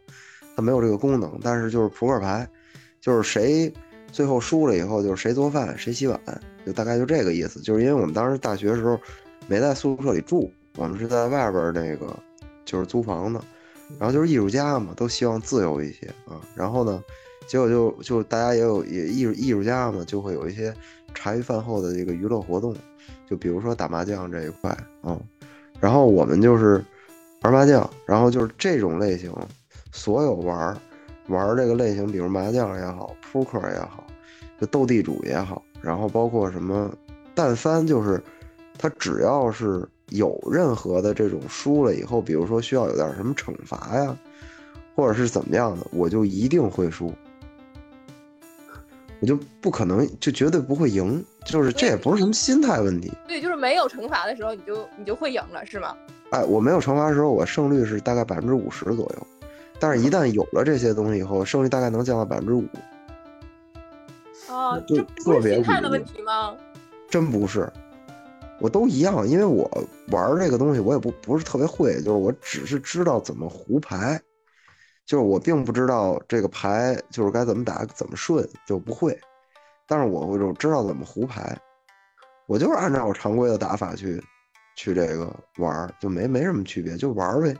[0.56, 2.48] 它没有这个功能，但是就是扑克牌，
[3.00, 3.72] 就是谁
[4.12, 6.20] 最后输了以后，就是谁做饭谁洗碗，
[6.64, 7.60] 就大概就这个意思。
[7.60, 8.98] 就是因为我们当时大学的时候
[9.46, 12.16] 没在宿舍里住，我们是在外边那个
[12.64, 13.40] 就是租房的，
[13.98, 16.40] 然后就是艺术家嘛，都希望自由一些啊。
[16.54, 17.02] 然后呢，
[17.46, 20.72] 结果就就大家也有也艺术艺术家嘛，就会有一些
[21.12, 22.74] 茶余饭后的这个娱乐活动，
[23.28, 24.70] 就比如说打麻将这一块
[25.02, 25.20] 啊。
[25.80, 26.82] 然后我们就是
[27.42, 29.30] 玩麻将，然后就是这种类型，
[29.94, 30.76] 所有玩儿
[31.28, 34.04] 玩儿这个类型，比如麻将也好，扑克也好，
[34.60, 36.90] 就斗地主也好，然后包括什么，
[37.32, 38.20] 但凡就是
[38.76, 44.14] 他只要是有任何的这种输了以后，比如说需要有点什么惩罚呀，
[44.96, 47.14] 或者是怎么样的，我就一定会输。
[49.20, 53.10] 我就不可能，就绝对不会赢，就是这也不是什么心态问题。
[53.28, 55.96] 对，就是没有惩罚的时候，你就你就会赢了，是吗？
[56.30, 59.26] 哎，我没有惩罚的时候，我胜率是大概百分之五十左右，
[59.84, 62.64] 但是一旦有了这些东西以后，胜率大概能降到百分之五，
[64.50, 66.56] 啊，就这不特别态的问题吗？
[67.10, 67.70] 真不是，
[68.60, 69.70] 我都一样，因为我
[70.08, 74.18] 玩这个东西我也不不是特别会，就是我只是知道怎么胡牌，
[75.04, 79.20] 就是我并不知道这个牌就是该怎么打怎么顺就不会，
[79.86, 81.54] 但是我我就知道怎么胡牌，
[82.46, 84.18] 我就是按照我常规的打法去
[84.76, 87.54] 去这个玩，就没没什么区别，就玩呗。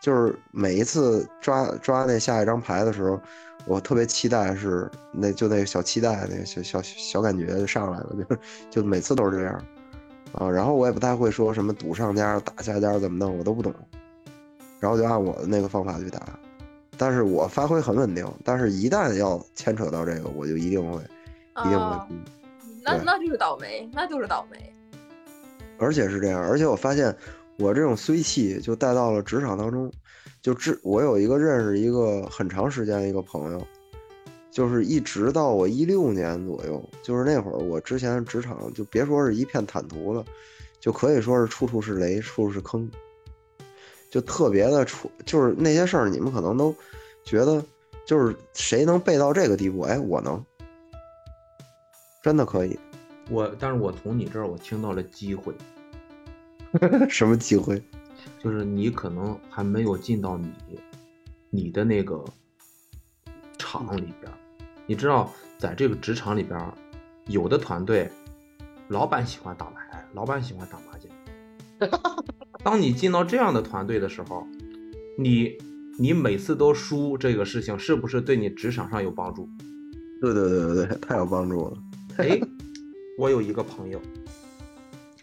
[0.00, 3.20] 就是每一次抓抓那下一张牌的时候，
[3.66, 8.36] 我特别期待是那就那个小期待那个小小小感觉就上来了，就
[8.82, 9.64] 就每次都是这样
[10.32, 10.48] 啊。
[10.48, 13.74] 然后我也不太会说什么赌上家打下家怎么弄，我都不懂。
[14.78, 16.20] 然后就按我的那个方法去打，
[16.98, 21.00] 但是我发挥很稳定，但是一旦要牵扯到这个，我就一定会
[21.64, 22.14] 一定会啊哭。
[22.14, 22.22] 对
[22.84, 24.72] 那那就是倒霉，那就是倒霉。
[25.78, 27.14] 而且是这样，而且我发现
[27.58, 29.90] 我这种衰气就带到了职场当中，
[30.42, 33.66] 就知我有一个认识一个很长时间的一个朋友，
[34.50, 40.24] 就是一直到我一六年左右，就是那会儿我之前职场就别说是一片坦途了，
[40.80, 42.90] 就可以说是处处是雷，处处是坑，
[44.10, 46.74] 就特别的处，就是那些事儿你们可能都
[47.24, 47.64] 觉得
[48.06, 50.44] 就是谁能背到这个地步，哎，我能，
[52.22, 52.78] 真的可以，
[53.30, 55.54] 我，但是我从你这儿我听到了机会，
[57.08, 57.82] 什么机会？
[58.42, 60.52] 就是你可能还没有进到你
[61.50, 62.24] 你的那个
[63.58, 64.38] 厂里边儿。
[64.86, 66.72] 你知道，在这个职场里边儿，
[67.26, 68.10] 有的团队，
[68.88, 71.90] 老板喜欢打牌，老板喜欢打麻将。
[72.62, 74.46] 当你进到这样的团队的时候，
[75.18, 75.56] 你
[75.98, 79.48] 你每次都输这个事情，是不是对你职场上有帮助？
[80.20, 81.76] 对对对对对，太有帮助了。
[82.18, 82.40] 哎，
[83.18, 84.00] 我有一个朋友，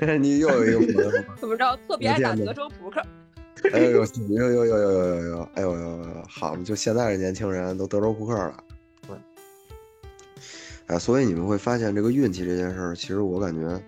[0.20, 1.78] 你又有一个朋友了， 怎么着？
[1.88, 3.02] 特别爱打德州扑克。
[3.72, 8.64] 哎呦呦呦呦呦呦呦呦，哎呦呦呦呦，好，就现在的年轻人都德州扑克了。
[9.08, 9.16] 对，
[10.88, 13.82] 哎，所以你们会发现这个运气这件事儿，其实我感觉，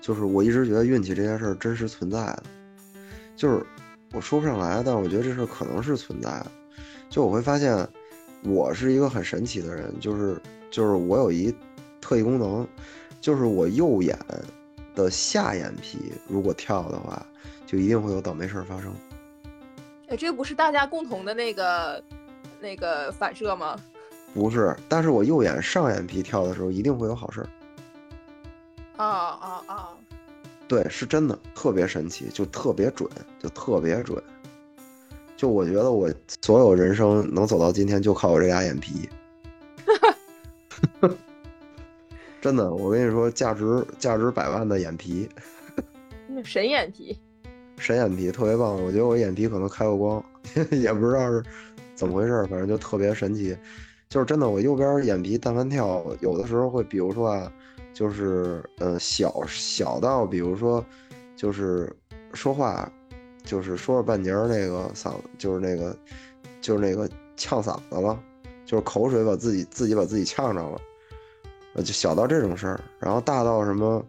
[0.00, 2.42] 就是我一直觉得运气这件事儿真实存在的，
[3.36, 3.62] 就是
[4.12, 6.46] 我说不上来，但是我觉得这事儿可能是存在的。
[7.10, 7.86] 就我会发现，
[8.42, 11.54] 我是一个很神奇的人，就是就是我有一
[12.00, 12.66] 特异功能，
[13.20, 14.18] 就是我右眼
[14.94, 17.24] 的下眼皮如果跳的话，
[17.66, 18.92] 就一定会有倒霉事儿发生。
[20.08, 22.02] 哎，这不是大家共同的那个
[22.60, 23.78] 那个反射吗？
[24.34, 27.48] 不是，但是我右眼上眼皮跳的时候，一定会有好事儿。
[28.96, 29.88] 啊啊啊！
[30.68, 33.08] 对，是真的，特别神奇，就特别准，
[33.40, 34.22] 就特别准。
[35.36, 36.08] 就我觉得我
[36.42, 39.08] 所有人生能走到今天，就靠我这俩眼皮。
[42.44, 45.26] 真的，我跟你说，价值价值百万的眼皮，
[46.28, 47.18] 那神眼皮，
[47.78, 48.74] 神眼皮特别棒。
[48.84, 50.24] 我觉得我眼皮可能开过光，
[50.70, 51.42] 也不知道是
[51.94, 53.56] 怎么回事儿，反正就特别神奇。
[54.10, 57.50] 就是真的，我右边眼皮但凡跳，有的时候会，比如说啊，
[57.94, 60.84] 就是呃小小到，比如说
[61.34, 61.90] 就是
[62.34, 62.92] 说话，
[63.42, 65.96] 就是说着半截儿那个嗓，就是那个
[66.60, 68.22] 就是那个呛嗓子了，
[68.66, 70.78] 就是口水把自己自己把自己呛着了，
[71.74, 74.04] 呃，就小到这种事儿，然后大到什么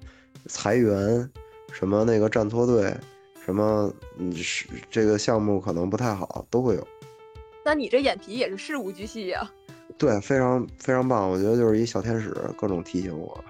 [0.47, 1.30] 裁员，
[1.71, 2.95] 什么那个站错队，
[3.43, 6.88] 什么嗯是这个项目可能不太好，都会有。
[7.63, 9.51] 那你这眼皮也是事无巨细呀、
[9.97, 13.43] 对，非常非常棒，我觉得就是一小天使，各种提醒我。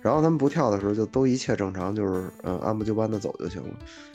[0.00, 3.74] 然后他们不跳的时候，就都一切正常，就是嗯按部就班的走就行了。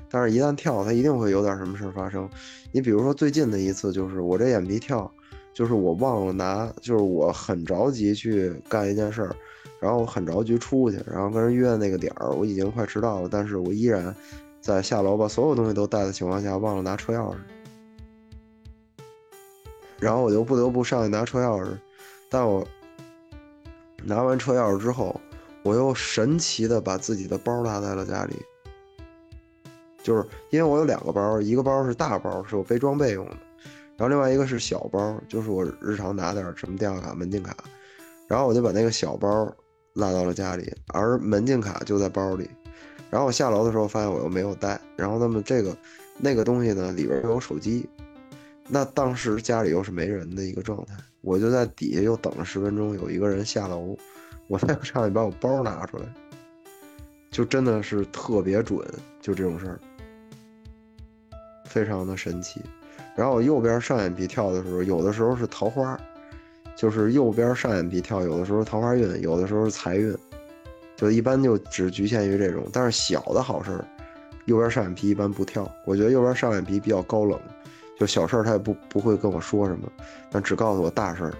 [0.09, 2.29] 但是，一旦跳，它一定会有点什么事儿发生。
[2.71, 5.11] 你比如说最近的一次，就是我这眼皮跳，
[5.55, 9.33] 就是我忘了拿，就是我很着急去干一件事儿，
[9.79, 14.13] 然后我很着急出去，然后跟人约那个点儿，我已经快迟到了，但是我依然
[14.59, 17.37] 在下楼把所有东西都带的情况下，忘了拿车钥匙。
[19.97, 21.69] 然后我就不得不上去拿车钥匙，
[22.29, 22.67] 但我
[24.03, 25.19] 拿完车钥匙之后，
[25.63, 28.35] 我又神奇的把自己的包落在了家里，
[30.03, 33.37] 就是因为我有两个包，一个包是大包，是我背装备用的，
[33.97, 37.55] 然后另外一个是小包，就是我日常拿点什么电话卡、门禁卡，
[38.27, 39.29] 然后我就把那个小包
[39.93, 42.49] 落到了家里，而门禁卡就在包里。
[43.09, 45.77] 然后我下楼的时候发现我又没有带，然后那么这个
[46.17, 47.87] 那个东西呢里边有手机，
[48.67, 53.95] 那当时家里又是没人的一个状态，我就在底下又等了十分钟，有一个人下楼，
[54.47, 56.03] 我再上去把我包拿出来，
[57.31, 58.85] 就真的是特别准，
[59.21, 59.79] 就这种事儿，
[61.65, 62.59] 非常的神奇。
[63.15, 65.97] 然后我右边上眼皮跳的时候，有的时候是桃花，
[66.75, 70.15] 就是右边上眼皮跳，有的时候桃花运，有的时候是财运，
[70.95, 72.67] 就一般就只局限于这种。
[72.73, 73.87] 但是小的好事儿，
[74.45, 77.39] 右边上眼皮一般不跳，我觉得右边上眼皮比较高冷。
[77.97, 79.89] 就小事儿他也不不会跟我说什么，
[80.29, 81.33] 但只告诉我大事儿。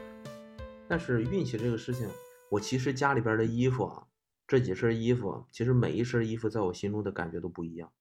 [0.88, 2.08] 但是运气这个事情，
[2.50, 4.04] 我其实家里边的衣服啊，
[4.48, 7.92] 这几身衣服，其实每一身衣服在我心中的感觉都不一样，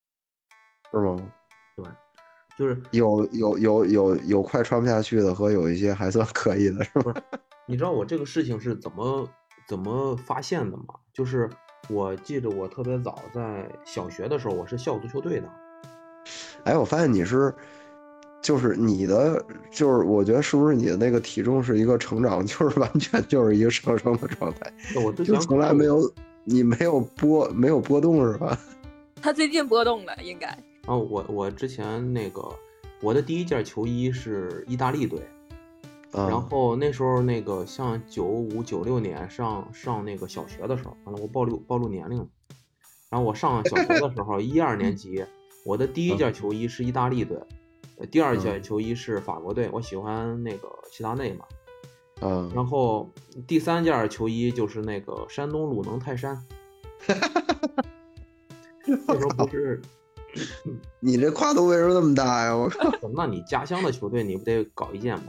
[0.93, 1.17] 是吗？
[1.77, 1.85] 对，
[2.59, 7.14] 就是有有有有有快穿不下去的和有一些还算可以的，是吧？
[7.67, 9.29] 你知道我这个事情是怎么
[9.67, 10.85] 怎么发现的吗？
[11.12, 11.49] 就是
[11.88, 15.49] 我记得我特别早在小学的时候，我是校足球队的，
[16.64, 17.53] 哎，我发现你是，
[18.40, 25.99] 就是你的，就是我觉得是不是你的那个体重是一个成长， 就是完全就是一个上升的状态，就我之前从来没有
[26.45, 28.59] 你没有波没有波动是吧？
[29.21, 30.57] 他最近波动了，应该。
[30.87, 32.47] 然后我我之前那个
[33.01, 35.20] 我的第一件球衣是意大利队，
[36.12, 42.27] 啊，然后那时候那个像九五九六年上上那个小学的时候，完了我暴露暴露年龄了。
[43.11, 45.25] 然后我上小学的时候，一二年级，
[45.64, 47.38] 我的第一件球衣是意大利队，
[47.99, 51.44] 呃第二件嗯球衣是法国队，我喜欢那个齐达内嘛。
[52.20, 53.11] 嗯，然后
[53.47, 56.44] 第三件球衣就是那个山东鲁能泰山。
[58.87, 59.81] 那时候不是，
[61.01, 62.57] 你这跨度为什么那么大呀？
[62.57, 65.25] 我靠， 那你家乡的球队你不得搞一件吗？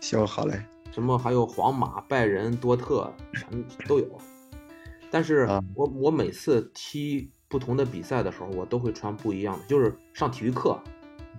[0.00, 4.06] 行，好嘞，什么还有皇马、拜仁、多特，全都有。
[5.10, 10.78] 但是啊我我每次踢不同的比赛的时候，我都会穿不一样的，就是上体育课，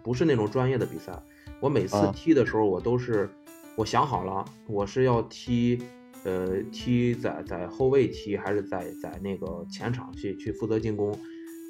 [0.03, 1.11] 不是那种专业的比赛。
[1.59, 3.29] 我每次啊踢的时候，我都是
[3.75, 5.81] 我想好了，我是要踢，
[6.27, 11.17] 呃，踢在在后卫踢，还是在在那个前场去去负责进攻。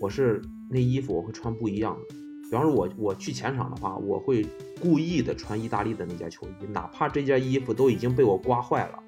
[0.02, 2.16] 我是那衣服我会穿不一样的。
[2.46, 4.44] 比方说我我去前场的话，我会
[4.82, 9.04] 故意的穿意大利的那件球衣，哪怕这件衣服都已经被我刮坏了，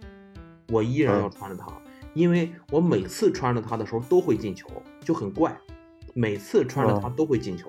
[0.67, 1.67] 我依然嗯要穿着它，
[2.13, 4.67] 因为我每次穿着它的时候都会进球，
[5.03, 5.57] 就很怪，
[6.13, 7.65] 每次穿着它嗯都会进球。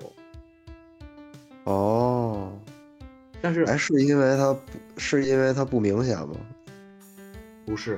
[1.63, 2.53] 哦，
[3.41, 4.59] 但是哎，是因为它不
[4.97, 6.35] 是因为它不明显吗？
[7.65, 7.97] 不是，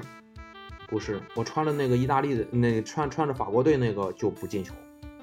[0.87, 4.73] 不是，我穿了那个意大利的那个穿穿着法国队那个就不进球，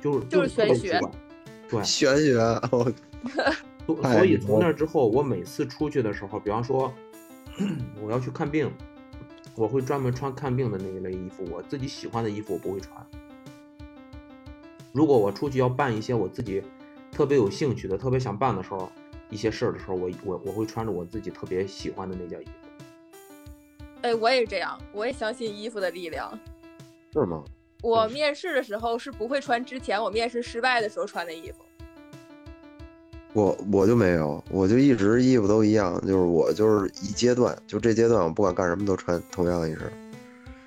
[0.00, 1.00] 就是就是玄学。
[1.68, 2.38] 对，玄学，
[2.72, 2.92] 我
[3.94, 6.92] 所太所以从那之后，我每次出去的时候，比方说
[8.02, 8.70] 我要去看病，
[9.54, 13.06] 我会专门穿看病的那一类衣服，我自己喜欢的衣服我不会穿。
[14.92, 16.60] 如果我出去要办一些我自己
[17.12, 18.90] 特别有兴趣的、特别想办的时候，
[19.28, 22.69] 一些事儿的时候，我我我会穿着我自己特别喜欢的那件衣服。
[24.02, 26.38] 哎，我也这样，我也相信衣服的力量。
[27.12, 27.44] 是吗？
[27.82, 31.58] 我面试的时候是不会穿之前我面试失败的时候穿的衣服。
[33.32, 39.90] 我我就没有，我就一直衣服都一样，就是我就是一阶段，就这阶段我不管干什么都穿同样一身，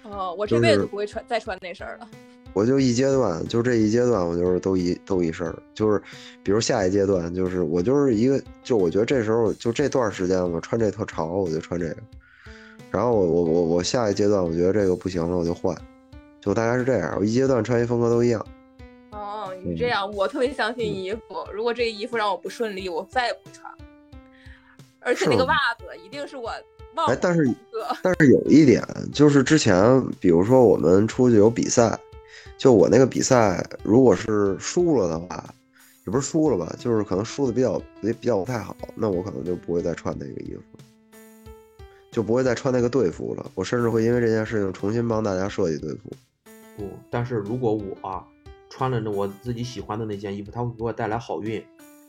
[0.04, 2.08] 哦，我这辈子不会穿再穿那身儿了。
[2.54, 6.02] 我就一阶段，就这一阶段我就是都一都一身儿，就是
[6.42, 11.98] 比如下一阶段就是我就是一个，就我觉得这时候就这段时间我穿这特潮，我就穿这个，
[12.94, 15.76] 然后我我我我下一阶段我觉得这个不行了，我就换，
[16.40, 18.40] 就大概是这样，我一阶段穿衣风格都一样。
[19.10, 21.20] 哦，嗯你这样，我特别相信衣服。
[21.52, 23.74] 如果这个衣服让我不顺利，我再也不会穿。
[25.00, 26.52] 而且那个袜子一定是我
[26.94, 27.44] 忘了，哎但是
[28.04, 29.76] 但是有一点就是之前，
[30.20, 31.98] 比如说我们出去有比赛，
[32.60, 35.44] 就我那个比赛如果是输了的话，
[36.06, 40.62] 也不是输了吧，就是可能输的比较比比较不太好，那我可能就不会再穿那个衣服，
[42.14, 43.52] 就不会再穿那个队服了。
[43.56, 46.10] 我甚至会因为这件事情重新帮大家设计队服。
[46.78, 48.26] 不，但是如果我、啊
[48.70, 51.64] 穿了那我自己喜欢的那件衣服，它会给我带来好运。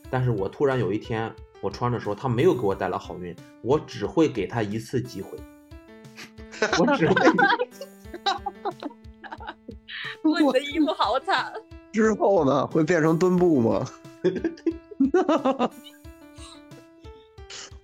[0.09, 5.37] 但是我突然有一天我穿的时候，它没有给我带来好运，我只会给他一次机会，
[6.79, 7.13] 我只会
[10.23, 11.53] 说你的衣服好惨。
[11.91, 13.87] 之后呢，会变成墩布吗？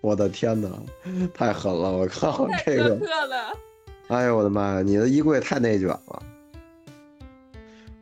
[0.01, 0.67] 我的天哪，
[1.33, 1.91] 太狠了！
[1.91, 2.99] 我靠，这个。
[4.07, 6.23] 哎呦我的妈呀，你的衣柜太内卷了！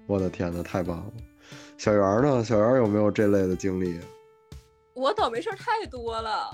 [0.07, 1.11] 我的天哪，太棒了！
[1.77, 2.43] 小圆呢？
[2.43, 3.99] 小圆有没有这类的经历？
[4.93, 6.49] 我倒霉事儿太多了。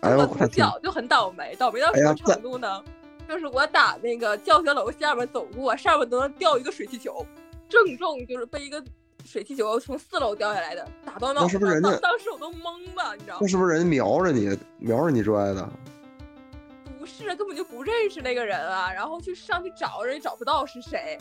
[0.00, 0.62] 哎呦，我快听！
[0.62, 2.82] 从小就很倒霉，倒霉到什么程度呢？
[3.28, 7.24] 就是我打那个教学楼下面走过，上面都能掉一个水气球，
[7.68, 8.82] 正中就是被一个
[9.30, 11.32] 水气球从四楼掉下来的，打到。
[11.32, 13.38] 那是不是人家当当时我都懵了，你知道吗？
[13.40, 15.68] 那是不是人家瞄着你，瞄着你拽的？
[16.98, 18.92] 不是，根本就不认识那个人啊。
[18.92, 21.16] 然后去上去找人，也找不到是谁。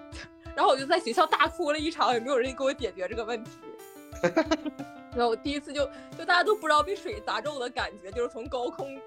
[0.54, 3.52] 然后我就在学校大哭了一场，也没有人给我解决这个问题。
[5.16, 5.88] 然后我第一次就
[6.18, 9.00] 就大家都不知道被水砸中的感觉，就是从高空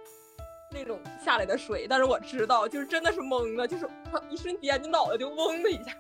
[0.72, 3.88] 那种下来的水，但是我知道，就是真的是懵了，就是
[4.28, 5.96] 一瞬间你脑袋就嗡的一下。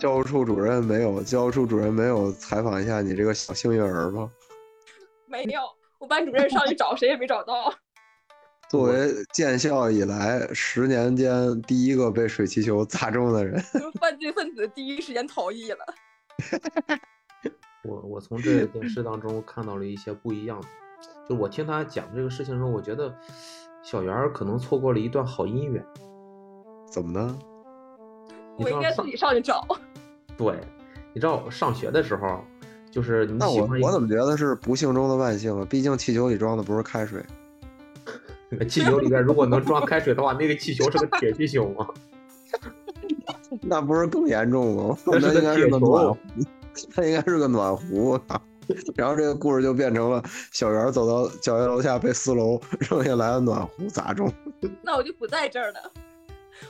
[0.00, 4.30] 教务处主任没有，教务处主任没有采访一下你这个小幸运儿吗？
[5.26, 5.60] 没有，
[5.98, 7.70] 我班主任上去找谁也没找到。
[8.70, 13.60] 作为建校以来十年间第一个被水气球砸中的人，
[14.00, 15.78] 犯罪分子第一时间逃逸了。
[17.84, 20.68] 我我从这件事当中看到了一些不一样的，
[21.28, 23.14] 就我听他讲这个事情的时候，我觉得
[23.82, 25.84] 小圆儿可能错过了一段好姻缘。
[26.90, 27.38] 怎么呢？
[28.64, 29.66] 我应该自己上去找。
[30.36, 30.54] 对，
[31.12, 32.44] 你知道上学的时候，
[32.90, 35.66] 就是你那我我怎么觉得是不幸中的万幸啊？
[35.68, 37.22] 毕竟气球里装的不是开水。
[38.68, 41.86] 气球里边如果能装开水的话，那个气球是个铁气球吗？
[43.62, 44.96] 那不是更严重吗？
[45.06, 46.18] 那应该是个暖壶，
[46.94, 48.12] 它应该是个暖壶。
[48.28, 48.40] 啊
[48.94, 54.32] 然后这个故事就变成了小圆走到教学楼下被四楼扔下来的暖壶砸中。
[54.80, 55.92] 那我就不在这儿了，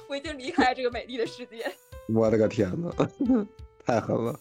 [0.09, 1.71] 我已经离开这个美丽的世界。
[2.13, 2.91] 我的个天呐，
[3.87, 4.39] 太狠了，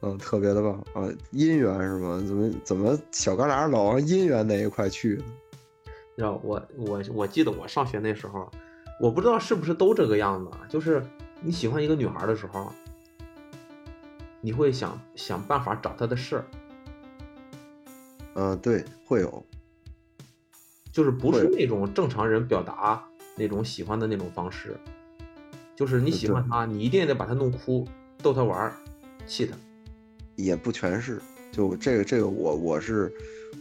[0.00, 1.08] 嗯，特别的棒啊！
[1.32, 2.22] 姻缘是吗？
[2.26, 5.24] 怎么怎么小旮旯老往姻缘那一块去呢？
[6.16, 8.50] 你知道我我我记得我上学那时候，
[9.00, 11.04] 我不知道是不是都这个样子啊，就是
[11.40, 12.72] 你喜欢一个女孩的时候，
[14.40, 16.44] 你会想想办法找她的事儿，
[18.34, 19.44] 嗯，对，会有，
[20.92, 23.04] 就是不是那种正常人表达
[23.36, 24.76] 那种喜欢的那种方式，
[25.74, 27.86] 就是你喜欢他，你一定得把他弄哭，
[28.22, 28.72] 逗他玩儿，
[29.26, 29.56] 气他。
[30.36, 31.20] 也不全是。
[31.52, 33.12] 就这个这个我我是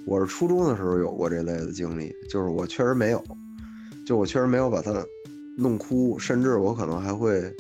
[0.06, 3.24] 我是初中的时候有过这类的经历，就是我确实没有，
[4.04, 5.06] 就我确实没有把他
[5.56, 7.56] 弄哭，甚至我可能还会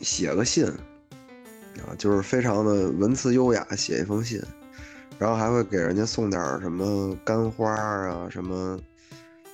[0.00, 4.40] 写个信啊，就是非常的文辞优雅，写一封信，
[5.18, 8.78] 然后还会给人家送点什么干花啊，什么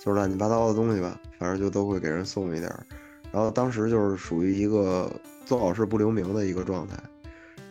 [0.04, 2.84] 就是乱七八糟的东西吧，反正就都会给人送一点儿。
[3.30, 5.08] 然后当时就是属于一个
[5.46, 6.96] 做好事不留名的一个状态。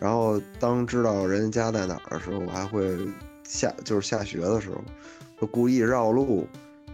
[0.00, 2.98] 然后当知道人家家在哪儿的时候，我还会
[3.44, 4.82] 下就是下学的时候，
[5.38, 6.48] 会故意绕路，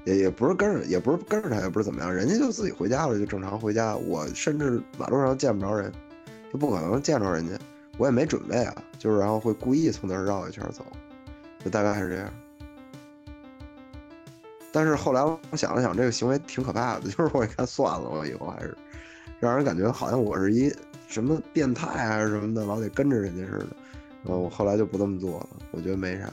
[0.05, 3.97] 也也不是跟着，也不是跟着他，也不是怎么样，人家就自己回家了，就正常回家。
[3.97, 5.93] 我甚至马路上见不着人，
[6.53, 7.55] 就不可能见着人家，
[7.97, 10.85] 我也没准备啊，就是然后会故意从那儿绕一圈走，
[11.65, 12.29] 就大概是这样。
[14.79, 18.77] 但是后来我想了想，这个行为挺可怕的， 就是我一看算了，我以后还是
[19.41, 20.73] 让人感觉好像我是一
[21.09, 23.67] 什么变态还是什么的，老得跟着人家似的。
[24.27, 26.33] 呃，我后来就不这么做了，我觉得没啥。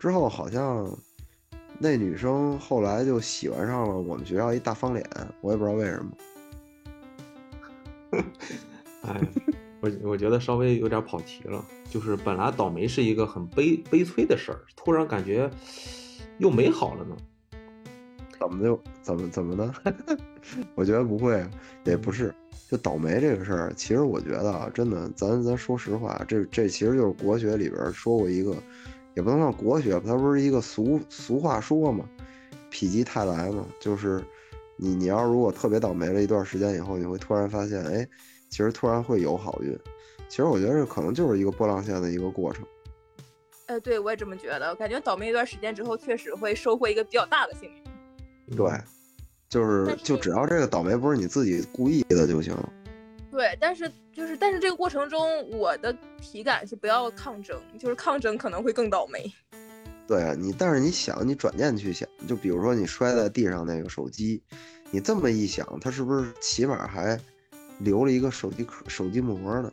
[0.00, 0.84] 之后好像
[1.78, 5.08] 那女生后来就喜欢上了我们学校一大方脸，
[5.40, 6.10] 我也不知道为什么。
[9.02, 9.20] 哎，
[9.80, 15.48] 我我觉得稍微有点跑题了，就是本来倒霉是一个很悲悲催的事儿，突然感觉
[16.38, 17.16] 又美好了呢。
[18.40, 19.94] 怎么就怎么怎么的？
[20.74, 21.46] 我觉得不会，
[21.84, 22.34] 也不是。
[22.70, 28.54] 就倒霉这个事儿，其实我觉得啊，真的，咱咱说实话，这这其实就是国学里边说过一个，
[29.14, 32.08] 也不能算国学吧，它不是一个俗俗话说嘛
[32.70, 34.22] ，“否极泰来”嘛，就是
[34.76, 38.06] 你你要如果特别倒霉了一段时间以后，你会突然发现，哎，
[38.48, 39.76] 其实突然会有好运。
[40.28, 42.64] 其实我觉得这可能就是一个波浪线的一个过程。
[43.66, 47.82] 呃，对我也这么觉得，我感觉倒霉一段时间之后，确实会收获一个比较大的幸运。
[48.56, 48.70] 对，
[49.48, 52.56] 就是就只要这个倒霉不是你自己故意的就行。
[53.30, 59.32] 对，但是就是但是这个过程中，我的体感是不要抗争，就是抗争可能会更倒霉。
[60.06, 64.42] 对啊，你但是你想，你转念去想，就比如说你摔在地上那个手机，
[64.90, 67.16] 你这么一想，它是不是起码还
[67.78, 69.72] 留了一个手机壳、手机膜呢？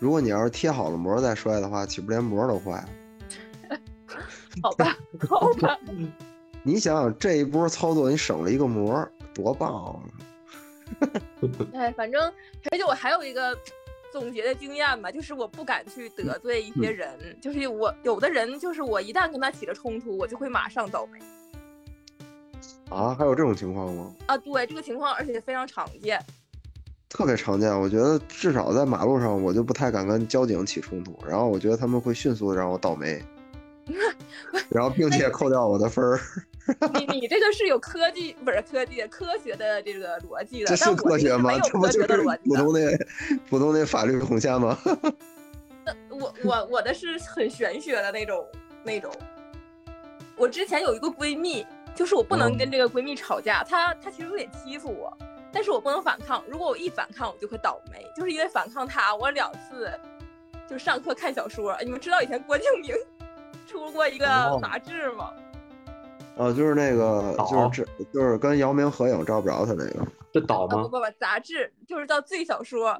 [0.00, 2.88] 如果你要是贴好了膜再摔的话，岂不连膜都坏了？
[4.60, 4.96] 好吧，
[5.28, 5.78] 好吧，
[6.62, 10.00] 你想想这一波操作，你省了一个膜，多棒啊！
[11.74, 12.22] 哎，反正
[12.70, 13.56] 而且我还有一个
[14.12, 21.18] 总结的经验吧，就是我不敢去得罪一些人，就是我有的人就是我一旦跟他起了冲突，我就会马上倒霉
[22.90, 24.14] 啊，还有这种情况吗？
[24.26, 24.36] 啊。
[24.38, 26.18] 对这个情况，而且非常常见。
[27.10, 33.22] 特别常见，我觉得至少在马路上，我就不太敢跟交警起冲突，然后我觉得他们会迅速的让我倒霉，
[34.70, 36.20] 然后并且扣掉我的分儿。
[36.92, 41.58] 你你这个是有科技不是科技科学的这个逻辑的，这是科学吗？
[41.60, 42.22] 这不科就是。
[42.44, 43.06] 普通的
[43.48, 44.78] 普通的法律红线吗？
[46.10, 48.46] 我我我的是很玄学的那种
[48.84, 49.10] 那种。
[50.36, 55.16] 我之前有一个闺蜜，就是我不能跟这个闺蜜吵架，她她其实有点欺负我，
[55.50, 56.44] 但是我不能反抗。
[56.46, 58.04] 如果我一反抗，我就会倒霉。
[58.14, 59.90] 就是因为反抗她，我两次
[60.68, 61.74] 就上课看小说。
[61.82, 62.94] 你们知道以前郭敬明
[63.66, 65.32] 出过一个哦杂志吗？
[66.36, 72.90] 啊，就是那个，就是这，就是跟姚明合影照不着他那个这导不不不，杂志就是叫《最小说》。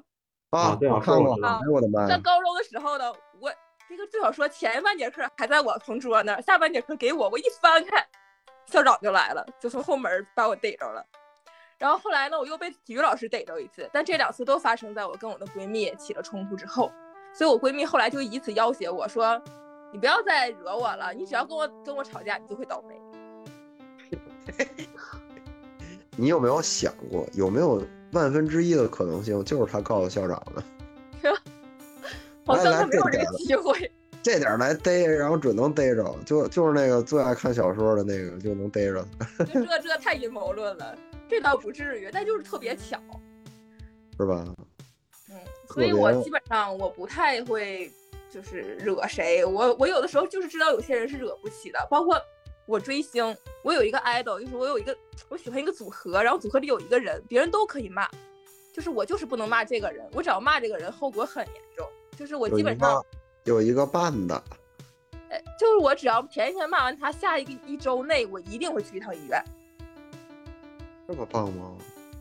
[0.51, 2.09] 啊，对啊我看过，哎呦我的妈呀！
[2.09, 3.53] 上高中的时候呢，我
[3.88, 8.05] 这个最小说前半节课还在我同桌那儿，下半节课给我，我一翻开，
[8.66, 11.05] 校长就来了，就从后门把我逮着了。
[11.78, 16.90] 然后后来呢，我又被体育老师逮着一次，但这两次都发生在我跟我的闺蜜起了冲突之后，
[17.32, 19.40] 所以我闺蜜后来就以此要挟我说
[19.93, 23.01] ：“你不要再惹我了，你只要跟我跟我吵架，你就会倒霉。
[26.16, 27.82] 你有没有想过，有没有
[28.12, 30.62] 万分之一的可能性，就是他告诉校长的，
[32.45, 33.91] ”好像来他没有这个机会。
[34.20, 39.07] 这点儿来逮，然后准能逮着，就就是那个最爱看小说的那个就能逮着
[39.47, 42.99] 这这太阴谋论了，这倒不至于，但就是特别巧。
[44.18, 44.45] 是吧？
[45.30, 45.36] 嗯，
[45.68, 47.91] 所以我基本上我不太会
[48.31, 49.45] 就是惹谁。
[49.45, 52.20] 我我有的时候就是知道有些人是惹不起的，包括
[52.66, 54.97] 我追星，我有一个 idol，就是我有一个
[55.29, 58.09] 我喜欢一个组合，然后组合里有一个人，别人都可以骂，
[58.72, 61.87] 就是我就是不能骂这个人，我只要骂这个人，后果很严重。
[62.16, 63.05] 就是我基本上
[63.45, 64.43] 有一个伴的，
[65.29, 69.43] 呃，就是我只要前一天骂完他，下一个一周内我一定会去一趟医院。
[71.07, 71.76] 这么棒吗？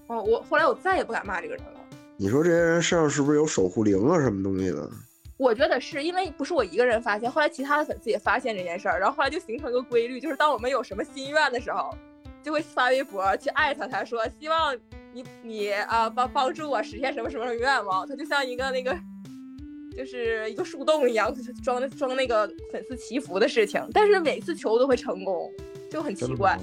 [0.07, 1.79] 哦，我后来我再也不敢骂这个人了。
[2.15, 4.89] 你说这些人身上是不是有守护灵啊，什么东西的？
[5.37, 11.95] 我觉得是因为不是我一个人发现，后来其他的粉丝也发现这件事儿，然后后来就形成一个规律，就是当我们有什么心愿的时候，
[12.41, 14.75] 就会发微博去艾特他说，希望
[15.13, 18.07] 你你啊帮帮助我实现什么什么愿望。
[18.07, 18.97] 他就像一个那个，
[19.95, 21.31] 就是一个树洞一样，
[21.63, 25.51] 装装那个粉丝祈福的事情，但是每次求都会成功，
[25.91, 26.57] 就很奇怪。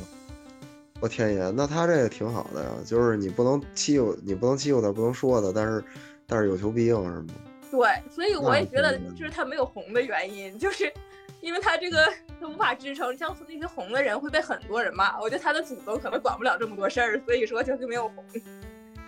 [1.01, 5.85] 我天爷，那他这个挺好的呀，就是你不能欺负，你不能欺负他，不能说他，但是
[6.27, 7.27] 但是有求必应，是吗？
[7.75, 10.93] 对，所以我也觉得，就是他没有红的原因，就是
[11.41, 13.16] 因为他这个他无法支撑。
[13.16, 18.25] 像那些红的人会被很多人骂，我觉得他的祖宗可能管不了这么多事儿，所以说就是没有红。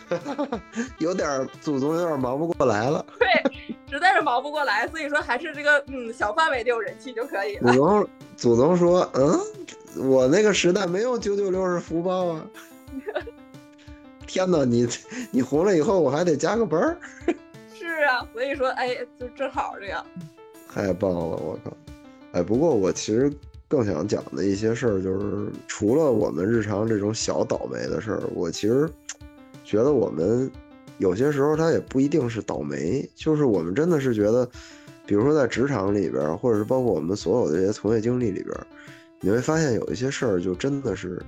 [0.99, 3.05] 有点祖宗有点忙不过来了。
[3.19, 3.29] 对，
[3.91, 7.73] 实在是忙不过来，所以说还是这个嗯小范围的有人气就可以了。
[7.73, 9.39] 祖宗祖宗说，嗯。
[9.99, 12.47] 我那个时代没有九九六是福报啊！
[14.29, 14.87] 天哪，你
[15.31, 16.99] 你红了以后我还得加个班儿。
[17.97, 20.05] 是啊，所以说哎，就正好这样。
[20.69, 21.77] 太棒了，我靠！
[22.33, 23.33] 哎，不过我其实
[23.67, 28.89] 更想讲的一些事儿，就是除了我们日常这种小倒霉的事儿，我其实
[29.65, 30.51] 觉得我们
[30.99, 34.47] 有些时候他也不一定是倒霉，就是我们真的是觉得，
[35.07, 38.55] 比如说在职场里边，或者是包括我们所有的这些从业经历里边。
[39.21, 41.21] 你会发现有一些事儿就真的是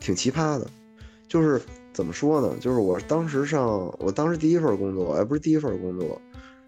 [0.00, 0.66] 挺奇葩的，
[1.28, 1.60] 就是
[1.96, 2.54] 怎么说呢？
[2.60, 6.20] 就是我当时上，我当时第一份工作，哎，不是第一份工作，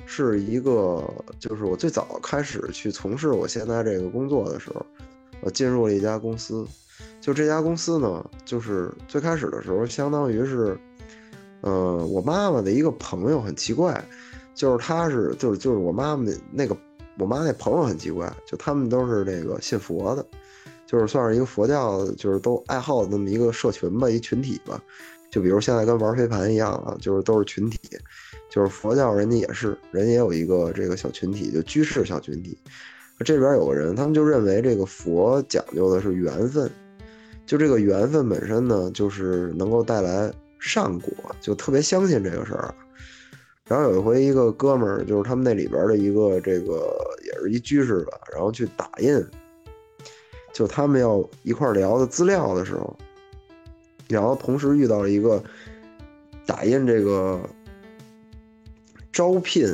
[0.07, 1.05] 是一个，
[1.39, 4.87] 就是我最早开始去从事我现在这个工作的时候，
[5.43, 6.67] 我进入了一家公司。
[7.21, 10.79] 就这家公司呢，就是最开始的时候，相当于是，
[11.61, 14.03] 呃，我妈妈的一个朋友，很奇怪，
[14.55, 16.75] 就是他是，就是就是我妈妈那个。
[17.21, 20.25] 我妈那朋友很奇怪，就他们都是这个信佛的，
[20.87, 24.81] 就是算是一个佛教，就是都爱好那么一个社群吧，一群体吧。
[25.31, 27.79] 就比如现在跟玩飞盘一样啊，就是都是群体。
[28.51, 32.57] 就是佛教人家也是，人家也有一个这个小群体，就居士小群体。
[33.25, 36.71] 这边有个人，他们就认为这个佛讲究的是缘分，
[37.45, 41.13] 就这个缘分本身呢，就是能够带来善果，
[41.43, 42.75] 就特别相信这个事儿。
[43.67, 49.23] 然后有一回，一个哥们儿就是他们那里边的一个这个也是一居士吧，然后去打印，
[50.55, 52.97] 就他们要一块聊的资料的时候，
[54.09, 55.43] 然后同时遇到了一个
[56.47, 57.41] 打印这个
[59.13, 59.67] 招聘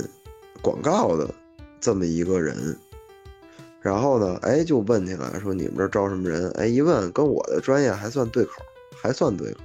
[0.60, 1.28] 广告的
[1.80, 2.76] 这么一个人，
[3.80, 6.50] 然后呢，哎，就问起来说你们这招什么人？
[6.52, 8.62] 哎，一问跟我的专业还算对口，
[9.00, 9.60] 还算对口。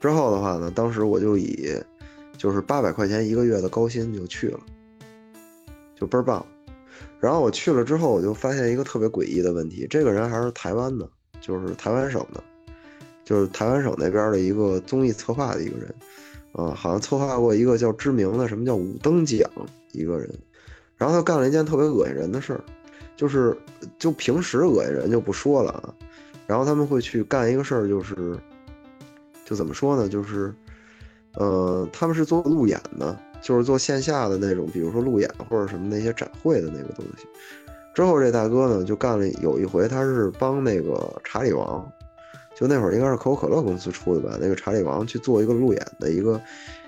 [0.00, 1.74] 之后的话呢，当时我就以。
[2.38, 4.60] 就是八百块钱一个月的高薪就去了，
[5.98, 6.44] 就倍儿棒。
[7.18, 11.08] 然后我去了之后，我就发现一个特别诡异的问题：这个人还是台湾的，
[11.40, 12.44] 就是台湾省的，
[13.26, 15.94] 就是台湾省那边的一个综艺策划的一个人，
[16.52, 19.38] 啊，好像策划过一个叫知名的什么叫五等奖
[19.92, 20.30] 一个人。
[20.96, 22.64] 然后他干了一件特别恶心人的事儿，
[23.14, 23.54] 就是
[23.98, 25.92] 就平时恶心人就不说了啊，
[26.46, 28.38] 然后他们会去干一个事儿，就是
[29.44, 30.54] 就怎么说呢，就是。
[31.38, 37.26] 呃，他们是做路演的，就是做线下的那种，比如说路演或者什么那些展会的那个东西。
[37.94, 41.86] 之后这大哥呢，就干了有一回，他是帮那个查理王，
[42.56, 46.40] 就那会儿应该是可口可乐公司出的吧，那个查理王去做一个路演的一个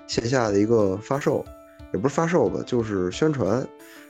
[0.06, 1.44] 线下的一个发售，
[1.92, 3.64] 也不是发售吧，就是宣传。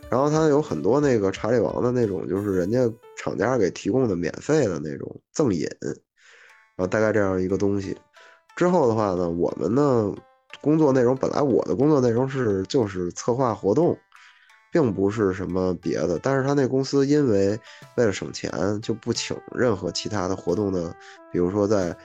[0.09, 2.81] 然后他有很多那个查理王的那种，就是人家
[3.17, 7.97] 厂家给提供的免费的那种赠饮，然后大概这样一个东西。
[8.57, 10.15] 之后的话呢，我们呢。
[10.63, 13.97] 工作内容本来我的工作内容是就是策划活动，
[14.81, 16.21] 并不是什么别的。
[16.23, 17.59] 但是他那公司因为
[17.97, 18.51] 为了省钱，
[18.81, 20.95] 就不请任何其他的活动的，
[21.33, 21.97] 比如说在，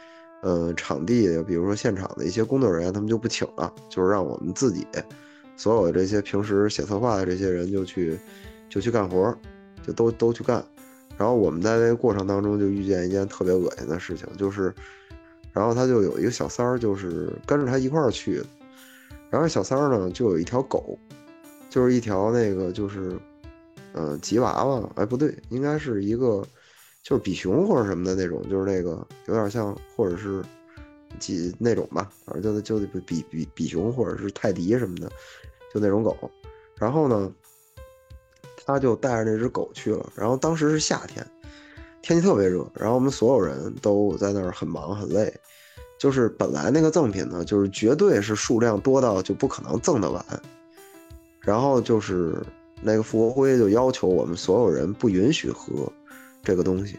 [0.42, 4.88] 呃场地，比如说现场的一些工作人员，他们就不请了，就是让我们自己
[5.56, 8.20] 所有这些平时写策划的这些人就去
[8.68, 9.38] 就去干活，
[9.86, 10.66] 就都都去干。
[11.16, 14.74] 然后我们在那个过程当中就遇见一件特别恶心的事情，就是。
[15.56, 18.42] 然后他就有一个小三儿，就是跟着他一块儿去。
[19.30, 20.98] 然后小三儿呢，就有一条狗，
[21.74, 23.20] 就是一条那个就是，
[23.94, 26.46] 嗯，吉娃娃，哎，不对，应该是一个，
[27.02, 30.44] 就是比熊或者什么的那种，就是那个有点像，或者是
[31.18, 35.10] 吉那种吧，反正就就比比比熊或者是泰迪什么的，
[35.74, 36.16] 就那种狗。
[36.76, 37.32] 然后呢，
[38.64, 40.08] 他就带着那只狗去了。
[40.14, 41.26] 然后当时是夏天，
[42.04, 45.34] 天气特别热，然后我们所有人都在那儿很忙很累。
[45.98, 50.24] 就是本来那个赠品呢，就是绝对是数量多到就不可能赠得完。
[51.44, 52.36] 然后就是
[52.82, 55.92] 那个复活灰就要求我们所有人不允许喝
[56.42, 56.98] 这个东西，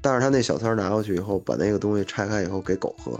[0.00, 3.18] 但是他那小三拿过去以后，把那个东西拆开以后给狗喝。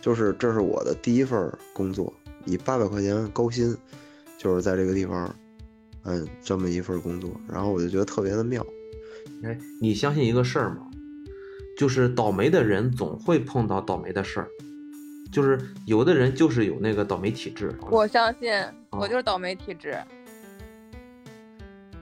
[0.00, 2.12] 就是这是我的第一份工作，
[2.44, 3.76] 以八百块钱高薪，
[4.36, 5.32] 就是在这个地方，
[6.02, 8.66] 嗯，这么一份工作，然后我就觉得特别的妙。
[9.44, 10.88] 哎，你相信一个事儿吗？
[11.78, 14.48] 就是倒霉的人总会碰到倒霉的事儿，
[15.32, 17.74] 就是有的人就是有那个倒霉体质。
[17.90, 18.52] 我相信，
[18.90, 19.98] 我就是倒霉体质。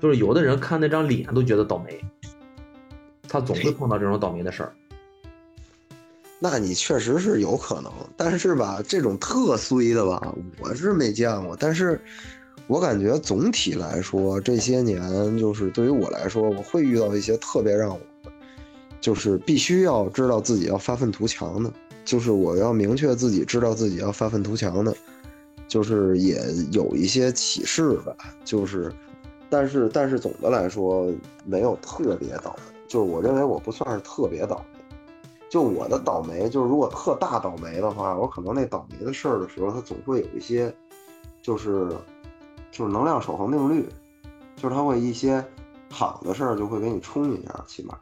[0.02, 2.02] 就是有的人看那张脸都觉得倒霉，
[3.28, 4.72] 他总会碰到这种倒霉的事儿。
[6.40, 11.54] 那你确实是有可能，但是吧，这种特衰的吧，我是没见过。
[11.54, 12.00] 但是
[12.66, 18.00] 我感觉总体来说，这些年就是对于我来说，我会遇到一些特别让我，
[19.02, 21.70] 就是必须要知道自己要发愤图强的，
[22.04, 24.94] 就是我要明确自己知道自己要发愤图强的，
[25.68, 26.40] 就是也
[26.72, 28.16] 有一些启示吧。
[28.44, 28.92] 就是，
[29.48, 31.12] 但是但是总的来说，
[31.44, 34.80] 没有特别倒霉，就是我认为我不算是特别倒霉。
[35.48, 40.72] 就我的倒霉，就是如果特大倒霉的话，我可能那倒霉的事儿的时候，它总会有一些，
[41.42, 41.88] 就是
[42.70, 43.88] 就是能量守恒定律，
[44.56, 45.44] 就是它会一些
[45.90, 47.98] 好的事儿就会给你冲一下，起码，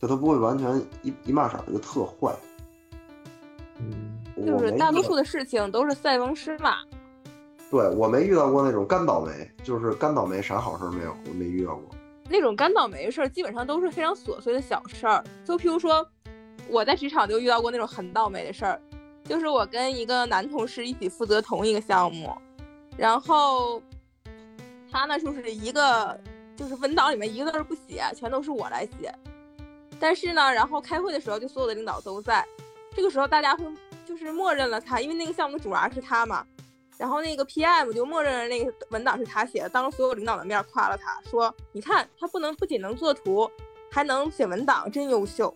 [0.00, 2.34] 就它不会完全一一骂色就特坏。
[3.80, 6.78] 嗯，就是大多数的事情都是塞翁失马。
[7.70, 11.94] 对我没遇到过那种干倒霉，就是干倒霉啥好事没有，我没遇到过。
[12.30, 15.22] 那种干倒霉的事儿，基本上都是非常琐碎的小事儿。
[15.44, 16.06] 就譬如说，
[16.68, 18.80] 我在职场就遇到过那种很倒霉的事儿，
[19.24, 22.34] 就是我跟一个男同事一起负责同一个项目，
[22.96, 23.82] 然后
[24.90, 26.18] 他呢就是一个
[26.56, 29.14] 就是文档里面一个字不写，全都是我来写。
[30.00, 32.46] 但是呢，然后开会的时候就所有的领导都在，
[32.98, 33.64] 这个时候大家会
[34.04, 36.44] 就是默认了他，因为那个项目的主儿是他嘛。
[36.96, 43.48] 然后那个 PM 就默认了那个文档是他写的，当着所有领导的面夸了他，说：“你看他不能不仅能做图，
[43.88, 45.54] 还能写文档，真优秀。”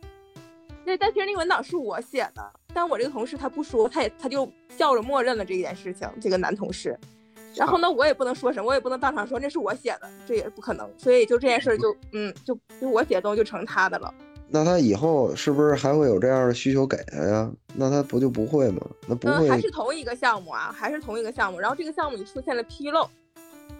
[0.86, 6.09] 那但其实那个文档是我写的，但我这个同事他不说，他也他就笑着默认了这件事情。
[6.20, 6.97] 这个男同事，
[7.57, 10.88] 然后呢，我也不能说什么，我也不能当场说那是我写的，这也不可能。
[10.97, 14.14] 所以就这件事就嗯，就就我写的东西就成他的了。
[14.53, 17.51] 那他以后是不是还会有这样的需求给他呀？
[17.75, 18.87] 那他不就不会吗？
[19.07, 21.59] 那不会，还是同一个项目啊，还是同一个项目。
[21.59, 23.09] 然后这个项目里出现了纰漏，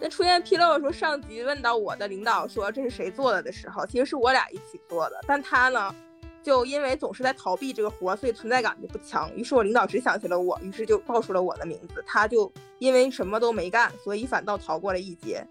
[0.01, 5.21] 那出现纰漏的时候，上级问到我的领导说这是谁做的的时候，其实是我俩一起做的。
[5.27, 5.95] 但他呢，
[6.43, 9.31] 就因为总是在逃避这个活，所以存在感就不强。
[9.37, 12.03] 于是我领导只想起了我，于是就报出了我的名字。
[12.07, 15.47] 他就因为什么都没干，所以反倒逃过了一劫，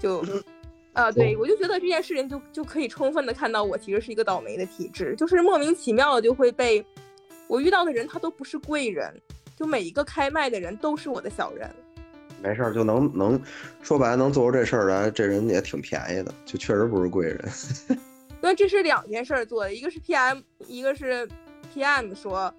[0.00, 0.24] 就。
[0.96, 6.82] 啊，对，我就觉得这件事情就就可以充分的看到我其实是一个倒霉的体质，就是莫名其妙的就会被
[7.46, 9.12] 我遇到的人他都不是贵人，
[9.54, 11.68] 就每一个开麦的人都是我的小人。
[12.42, 13.38] 没事儿，就能能
[13.82, 17.40] 说白了能做出这事儿来，这人也挺便宜的，就确实不是贵人。
[18.42, 21.28] 因为这是两件事儿做的，一个是 PM，一个是
[21.74, 22.52] PM 说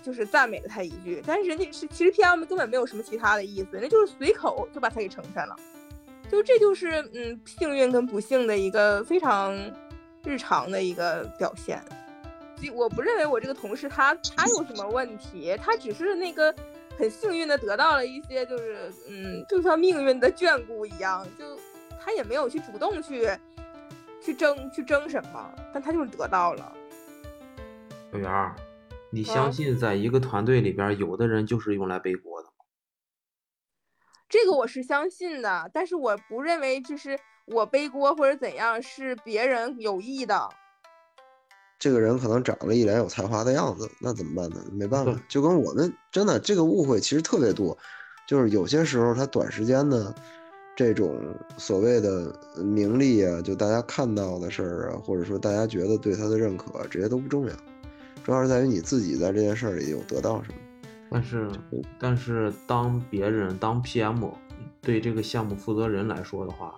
[0.00, 5.56] 就是赞美了他一句，但是人家是其实 PM 根本没有什么其他的意思，人家就是随口就把他给成全了。
[6.30, 9.54] 就这就是嗯幸运跟不幸的一个非常
[10.24, 11.82] 日常的一个表现。
[12.74, 16.54] 我不认为我这个同事他他有什么问题，他只是那个
[16.98, 21.44] 很幸运的得到了一些就是嗯就像命运的眷顾一样，就
[21.98, 23.30] 他也没有去主动去
[24.22, 26.72] 去争去争什么，但他就是得到了。
[28.12, 28.54] 小圆，
[29.08, 32.49] 你相信在一个团队里边，有的人就是用来背锅的？
[34.30, 40.48] 这个我是相信的，但是我不认为就是我背锅或者怎样是别人有意的。
[41.80, 44.64] 这个人可能长了一脸有才华的样子，那怎么办呢？
[44.70, 47.76] 没办法，就跟我们真的这个误会其实特别多，
[48.28, 50.14] 就是有些时候他短时间的
[50.76, 51.18] 这种
[51.56, 57.56] 所谓的名利啊，就大家看到的事儿啊，或者说大家觉得对他的认可，这些都不重要，
[58.22, 60.58] 主要是在于你自己在这件事儿里有得到什么。
[61.10, 61.50] 但是，
[61.98, 64.30] 但是当别人当 PM
[64.80, 66.74] 对这个项目负责人来说的话，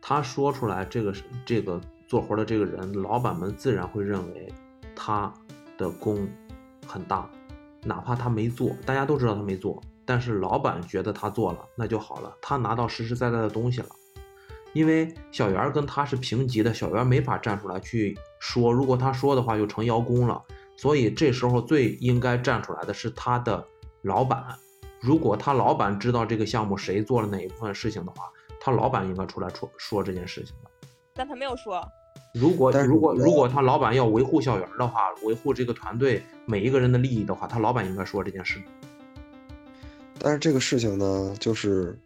[0.00, 1.12] 他说出来这个
[1.44, 4.50] 这个做活的这个人，老板们自然会认为
[4.94, 5.32] 他
[5.76, 6.26] 的功
[6.86, 7.28] 很大，
[7.84, 13.88] 哪怕他没做，大家都知道他没做，但是老板觉得他做了，那就好了，他拿到实实在在的东西了。
[14.72, 20.42] 因为小袁跟他是平级的，小袁没法站出来去说，如果他说的话就成邀功了。
[20.76, 23.66] 所以这时候最应该站出来的是他的
[24.02, 24.44] 老板。
[25.00, 30.70] 如果他老板知道这个项目谁做了哪一部分事情的话，他老板应该出来说说这件事情的。
[31.14, 31.82] 但他没有说。
[32.34, 38.60] 如果但如果如果他老板要维护校园的话，维护这个团队每一个人的利益的话，他老板应该说这件事。
[40.18, 41.98] 但是这个事情呢，就是，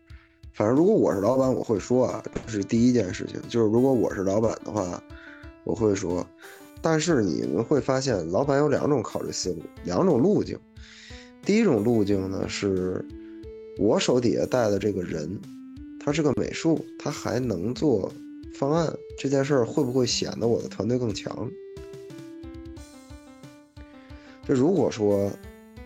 [0.53, 5.03] 反正如果我是老板，我会说啊，这是第一件事情，就是如果我是老板的话，
[5.65, 6.25] 我会说。
[6.83, 10.59] 但是你们会发现，老板有两种考虑思路，两种路径。
[11.45, 13.05] 第一种路径呢，是
[13.79, 15.41] 我手底下带的这个人，
[15.99, 18.13] 他是个美术，他还能做
[18.55, 21.51] 方案，这件事儿会不会显得我的团队更强？
[24.47, 25.31] 这如果说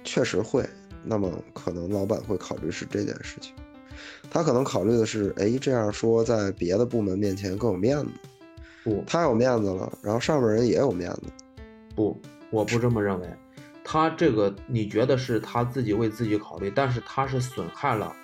[0.04, 0.64] 确实会，
[1.04, 3.52] 那么可能老板会考虑是这件事情，
[4.30, 8.06] 他可能考虑的是，哎，这样说在别的部门面前更有面子，
[8.84, 11.22] 不他有面子了，然后上面人也有面子，
[11.96, 12.20] 不，
[12.50, 13.26] 我不这么认为。
[13.82, 18.14] 他这个你觉得是他自己为自己考虑，但是他是损害了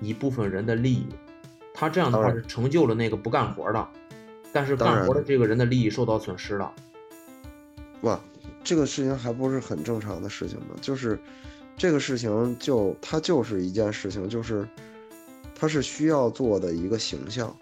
[0.00, 1.06] 一部分人的利益。
[1.74, 3.88] 他这样的话是成就了那个不干活的，
[4.52, 6.72] 但是干活的这个人的利益受到损失了。
[8.02, 8.20] 哇，
[8.62, 10.76] 这个事情还不是很正常的事情吗？
[10.80, 11.18] 就是
[11.76, 14.66] 这个事情就它就是一件事情，就是
[15.54, 17.54] 它是需要做的一个形象，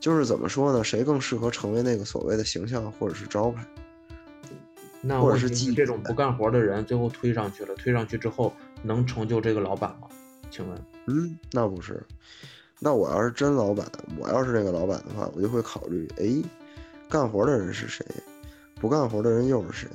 [0.00, 0.82] 就是怎么说呢？
[0.82, 3.64] 谁更适合成为那个所谓的形象或者是招牌？
[5.02, 10.08] 那或者是这种不干活的人最后推上去了，推上去之后能成就这个老板吗？
[10.50, 10.84] 请问？
[11.06, 12.02] 嗯，那不是。
[12.78, 13.86] 那我要是真老板，
[14.18, 16.42] 我要是那个老板的话，我就会考虑，哎，
[17.08, 18.04] 干活的人是谁，
[18.80, 19.88] 不干活的人又是谁？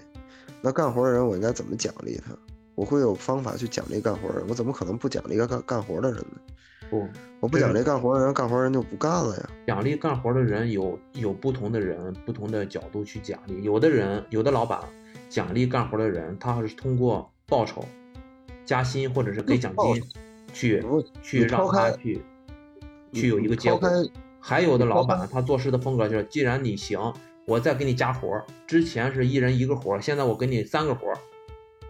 [0.61, 2.31] 那干活的人我应该怎么奖励他？
[2.75, 6.39] 我会有方法去奖励干活的人，我怎么可能不奖励干干干活的人呢？
[6.89, 7.07] 不，
[7.39, 9.49] 我不奖励干活的人，干活人就不干了呀。
[9.65, 13.63] 奖励干活的人有有不同的人，不同的角度去奖励。
[13.63, 14.79] 有的人，有的老板
[15.29, 17.83] 奖励干活的人，他是通过报酬、
[18.65, 20.03] 加薪或者是给奖金
[20.53, 20.83] 去
[21.23, 22.21] 去让他去
[23.11, 23.89] 去有一个结果。
[24.39, 26.99] 还有的老板他做事的风格就是，既然你行，
[27.47, 28.45] 我再给你加活儿。
[28.67, 31.17] 之前是一人一个活儿，现在我给你三个活儿，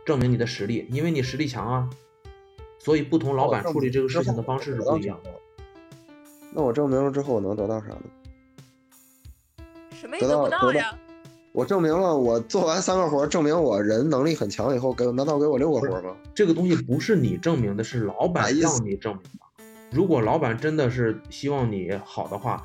[0.05, 1.89] 证明你的实力，因为你实力强啊。
[2.79, 5.31] 所以不同老板处理这个事情的方式是不一样的。
[6.53, 8.03] 那我证明了之后，我能得到啥呢？
[9.91, 10.99] 什么也得得到得到不到呀。
[11.51, 16.15] 我证明了我做完三个活儿，证明我人能力很强以后，给我难道给我六个活儿吗？
[16.35, 19.63] 这个东西不是你证明的，是老板让你证明的。
[19.91, 22.63] 如果老板真的是希望你好的话，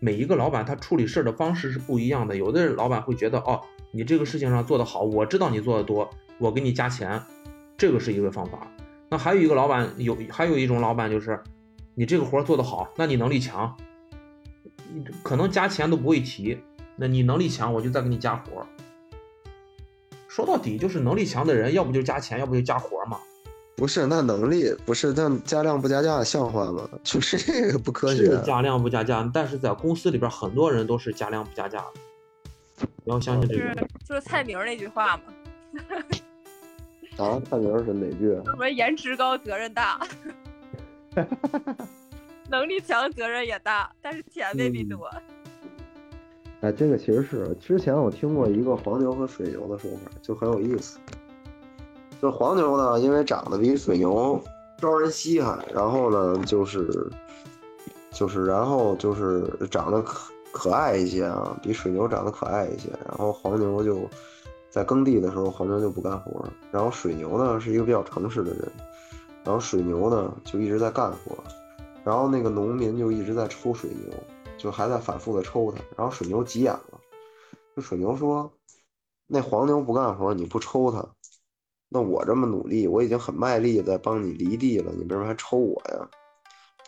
[0.00, 2.36] 每一个老板他处理事儿的方式是不一样的。
[2.36, 3.60] 有的老板会觉得，哦，
[3.92, 6.10] 你这个事情上做得好，我知道你做得多，
[6.42, 7.22] 我给你加钱，
[7.78, 8.66] 这个是一个方法。
[9.08, 11.40] 那还有一个老板有，还有一种老板就是，
[11.94, 13.76] 你这个活做得好，那你能力强，
[14.92, 16.58] 你可能加钱都不会提，
[16.96, 18.66] 那你能力强，我就再给你加活。
[20.26, 23.20] 说到底就是能力强的人，要不就加钱，要不就加活嘛。
[23.76, 26.88] 不是，那能力不是，那加量不加价，像话吗？
[27.04, 28.24] 就是这个不科学。
[28.24, 32.86] 是加量不加价，但是在公司里边，很多人都是加量不加价的。
[33.04, 33.86] 不要相信这就是个。
[34.08, 35.22] 就是蔡明那句话嘛，
[37.18, 38.28] 啊，蔡明是哪句？
[38.44, 40.00] 什么颜值高责任大，
[42.48, 45.10] 能力强责任也大，但是钱未必多。
[46.60, 50.98] 哎，这个其实是之前我听过一个黄牛和水牛的说法，就很有意思。
[52.20, 54.40] 就黄牛呢，因为长得比水牛
[54.78, 57.10] 招人稀罕，然后呢，就是
[58.12, 62.90] 就是然后就是长得可可爱一些啊，比水牛长得可爱一些。
[63.08, 64.08] 然后黄牛就
[64.72, 68.72] 在耕地的时候，黄牛就不干活，然后水牛呢是一个比较诚实的人，
[69.44, 71.36] 然后水牛呢就一直在干活，
[72.02, 74.12] 然后那个农民就一直在抽水牛。
[74.58, 77.00] 就还在反复的抽它，然后水牛急眼了，
[77.74, 78.48] 就水牛说
[79.26, 81.04] ：“那黄牛不干活，你不抽它，
[81.88, 86.08] 那我这么努力，我已经很卖力在帮你犁地了，你为什么还抽我呀？”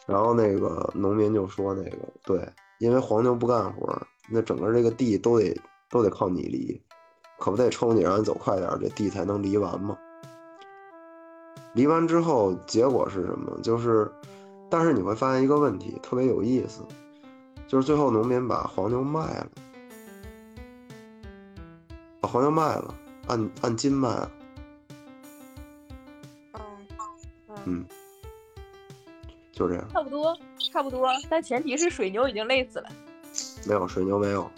[0.06, 5.60] 然后那个农民就说：“那个对，因为黄牛不干活，那整个这个地都得
[5.90, 6.80] 都得靠你犁，
[7.38, 9.96] 可不得抽你，让你走快点，这地才能犁完吗？”
[11.74, 13.58] 犁完之后，结果是什么？
[13.60, 14.10] 就是，
[14.70, 16.82] 但是你会发现一个问题，特别有意思。
[17.66, 19.48] 就是最后农民把黄牛卖了，
[22.20, 22.94] 把黄牛卖了，
[23.26, 24.30] 按按斤卖了。
[26.52, 26.60] 嗯
[27.64, 27.84] 嗯，
[29.50, 29.84] 就这样。
[29.92, 30.38] 差不多，
[30.70, 32.88] 差不多，但前提是水牛已经累死了。
[33.66, 34.48] 没有水牛没有，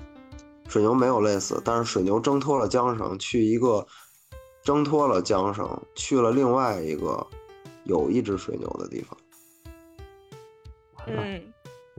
[0.68, 3.86] 水牛没有累死，但是水牛挣脱了缰绳，去一个
[4.62, 7.26] 挣脱了缰绳，去了另外一个
[7.84, 9.16] 有一只水牛的地方。
[11.06, 11.40] 嗯，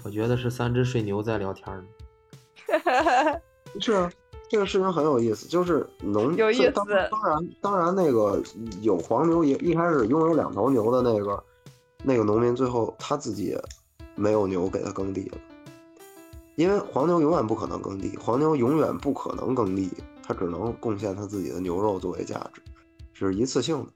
[0.04, 1.86] 我觉得是三只水牛在聊天呢。
[3.80, 4.12] 是啊，
[4.50, 7.10] 这个事情很有意思，就是农有意思当然
[7.62, 8.42] 当然那个
[8.82, 11.44] 有黄牛也一开始拥有两头牛的那个
[12.04, 13.62] 那个农民，最后他自己也
[14.16, 15.38] 没有牛给他耕地了，
[16.58, 19.92] 因为黄牛永远不可能耕地，黄牛永远不可能耕地，
[20.24, 22.62] 它只能贡献它自己的牛肉作为价值，
[23.14, 23.88] 是一次性的。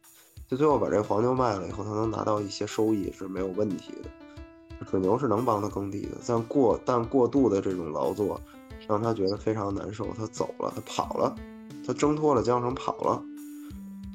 [0.48, 4.86] 就最后把这黄牛卖了以后，它能拿到一些收益是没有问题的。
[4.86, 8.40] 水牛是能帮它耕地的，但过但过度的这种劳作，
[8.88, 11.36] 让他觉得非常难受，他走了，他跑了，
[11.84, 13.24] 他挣脱了缰绳跑了，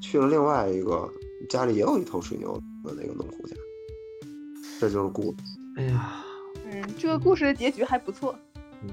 [0.00, 1.12] 去了另外一个
[1.48, 2.52] 家里也有一头水牛
[2.84, 3.56] 的那个农户家。
[4.78, 5.36] 这就是故事。
[5.76, 6.24] 哎呀，
[6.68, 8.36] 嗯，这个故事的结局还不错。
[8.82, 8.90] 嗯，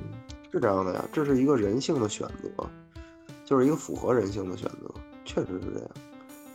[0.51, 2.69] 是这样的呀，这是一个人性的选择，
[3.43, 4.93] 就是一个符合人性的选择，
[5.25, 5.89] 确实是这样，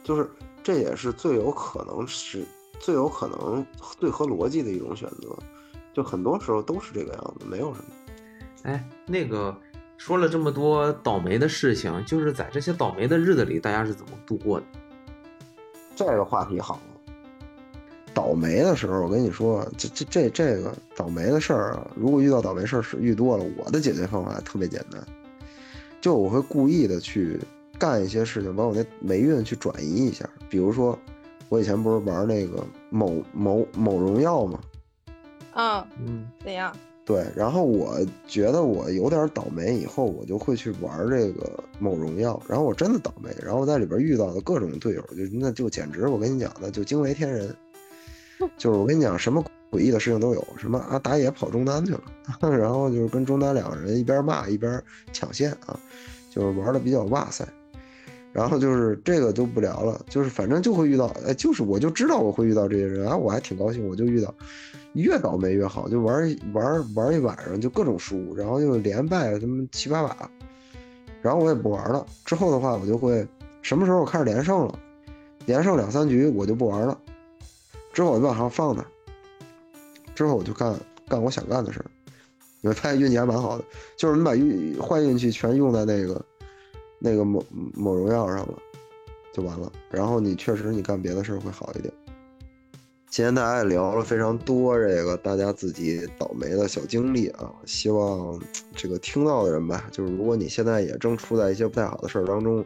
[0.04, 0.30] 就是
[0.62, 2.46] 这也是最有可能是
[2.78, 3.66] 最有可能
[3.98, 5.36] 最合逻辑的一种选择，
[5.92, 7.90] 就很多时候都是这个样子，没有什么。
[8.62, 9.56] 哎，那个
[9.96, 14.66] 说了这么多倒霉的事情，就是在这些倒霉的日子里，大家是怎么度过的？
[15.96, 16.80] 这个话题好。
[18.14, 25.02] 倒霉的时候，我跟你说，这这这这个倒霉的事儿啊，如果遇到倒霉事儿是遇多了，我的解决方法特别简单，
[26.00, 27.38] 就我会故意的去
[27.78, 30.28] 干一些事情，把我那霉运去转移一下。
[30.48, 30.98] 比如说，
[31.48, 34.60] 我以前不是玩那个某某某荣耀吗？
[35.54, 36.74] 嗯，嗯，怎样？
[37.04, 47.54] 对，然后我觉得我有点倒霉，以后我就会去玩这个某荣耀，然后我真的倒霉，然后我在里边遇到的各种队友，就那就简直我跟你讲那就惊为天人。
[48.56, 52.00] 就是我跟你讲，什么诡异的事情都有，什么啊打野跑中单去了，
[52.56, 54.82] 然后就是跟中单两个人一边骂一边
[55.12, 55.78] 抢线啊，
[56.30, 57.46] 就是玩的比较哇塞，
[58.32, 64.34] 然后就是这个就不聊了，就是反正就会遇到，哎，就是我就知道我会遇到这些人啊，我还挺高兴，我就遇到，
[64.94, 70.30] 越倒霉越好，就玩玩玩一晚上就各种输，然后就连败他妈七八把，
[71.20, 73.26] 然后我也不玩了，之后的话我就会
[73.60, 74.78] 什么时候开始连胜了，
[75.44, 76.98] 连胜两三局我就不玩了。
[77.98, 78.86] 之后我就往上放那，
[80.14, 80.72] 之后我就干
[81.08, 81.86] 干我想干的事儿。
[82.60, 83.64] 你会发现运气还蛮好的，
[83.96, 86.24] 就是你把运坏运气全用在那个
[87.00, 87.44] 那个某
[87.74, 88.54] 某荣耀上了，
[89.32, 89.72] 就完了。
[89.90, 91.92] 然后你确实你干别的事儿会好一点。
[93.10, 98.40] 今天大家也聊了非常多这个大家自己倒霉的小经历啊，希望
[98.76, 102.64] 这个听到的人吧，就是如果你现在也正处在一些不太好的事儿当中。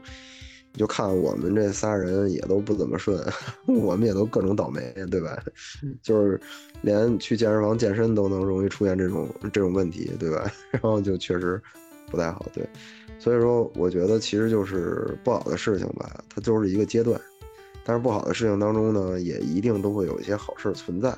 [0.74, 3.22] 你就看我们这仨人也都不怎么顺，
[3.68, 5.38] 我们也都各种倒霉，对吧？
[6.02, 6.40] 就是
[6.80, 10.50] 连去健身房健身都能容易出现这种这种问题，对吧？
[10.72, 11.60] 然后就确实
[12.10, 12.66] 不太好，对。
[13.18, 17.20] 所以说，我觉得其实就是不好的事情吧，它就是一个阶段。
[17.84, 21.14] 但是不好的事情当中呢，也一定都会有一些好事存在。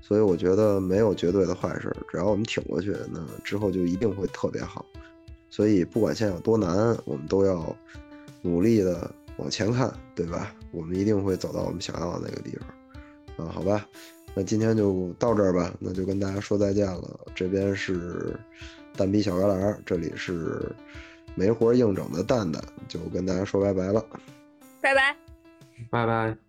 [0.00, 4.84] 所以我觉得没有绝对的坏事，只要我们挺过去，那之后就一定会特别好。
[5.48, 7.74] 所以不管现在有多难，我们都要。
[8.42, 10.54] 努力的往前看，对吧？
[10.70, 12.58] 我们一定会走到我们想要的那个地
[13.36, 13.86] 方，啊，好吧，
[14.34, 17.20] 那今天就到这儿吧，那就跟大家说再见了。
[17.34, 18.38] 这边是
[18.96, 20.70] 蛋逼小旮旯，这里是
[21.34, 24.04] 没活硬整的蛋蛋，就跟大家说拜拜了，
[24.80, 25.16] 拜拜，
[25.90, 26.41] 拜拜。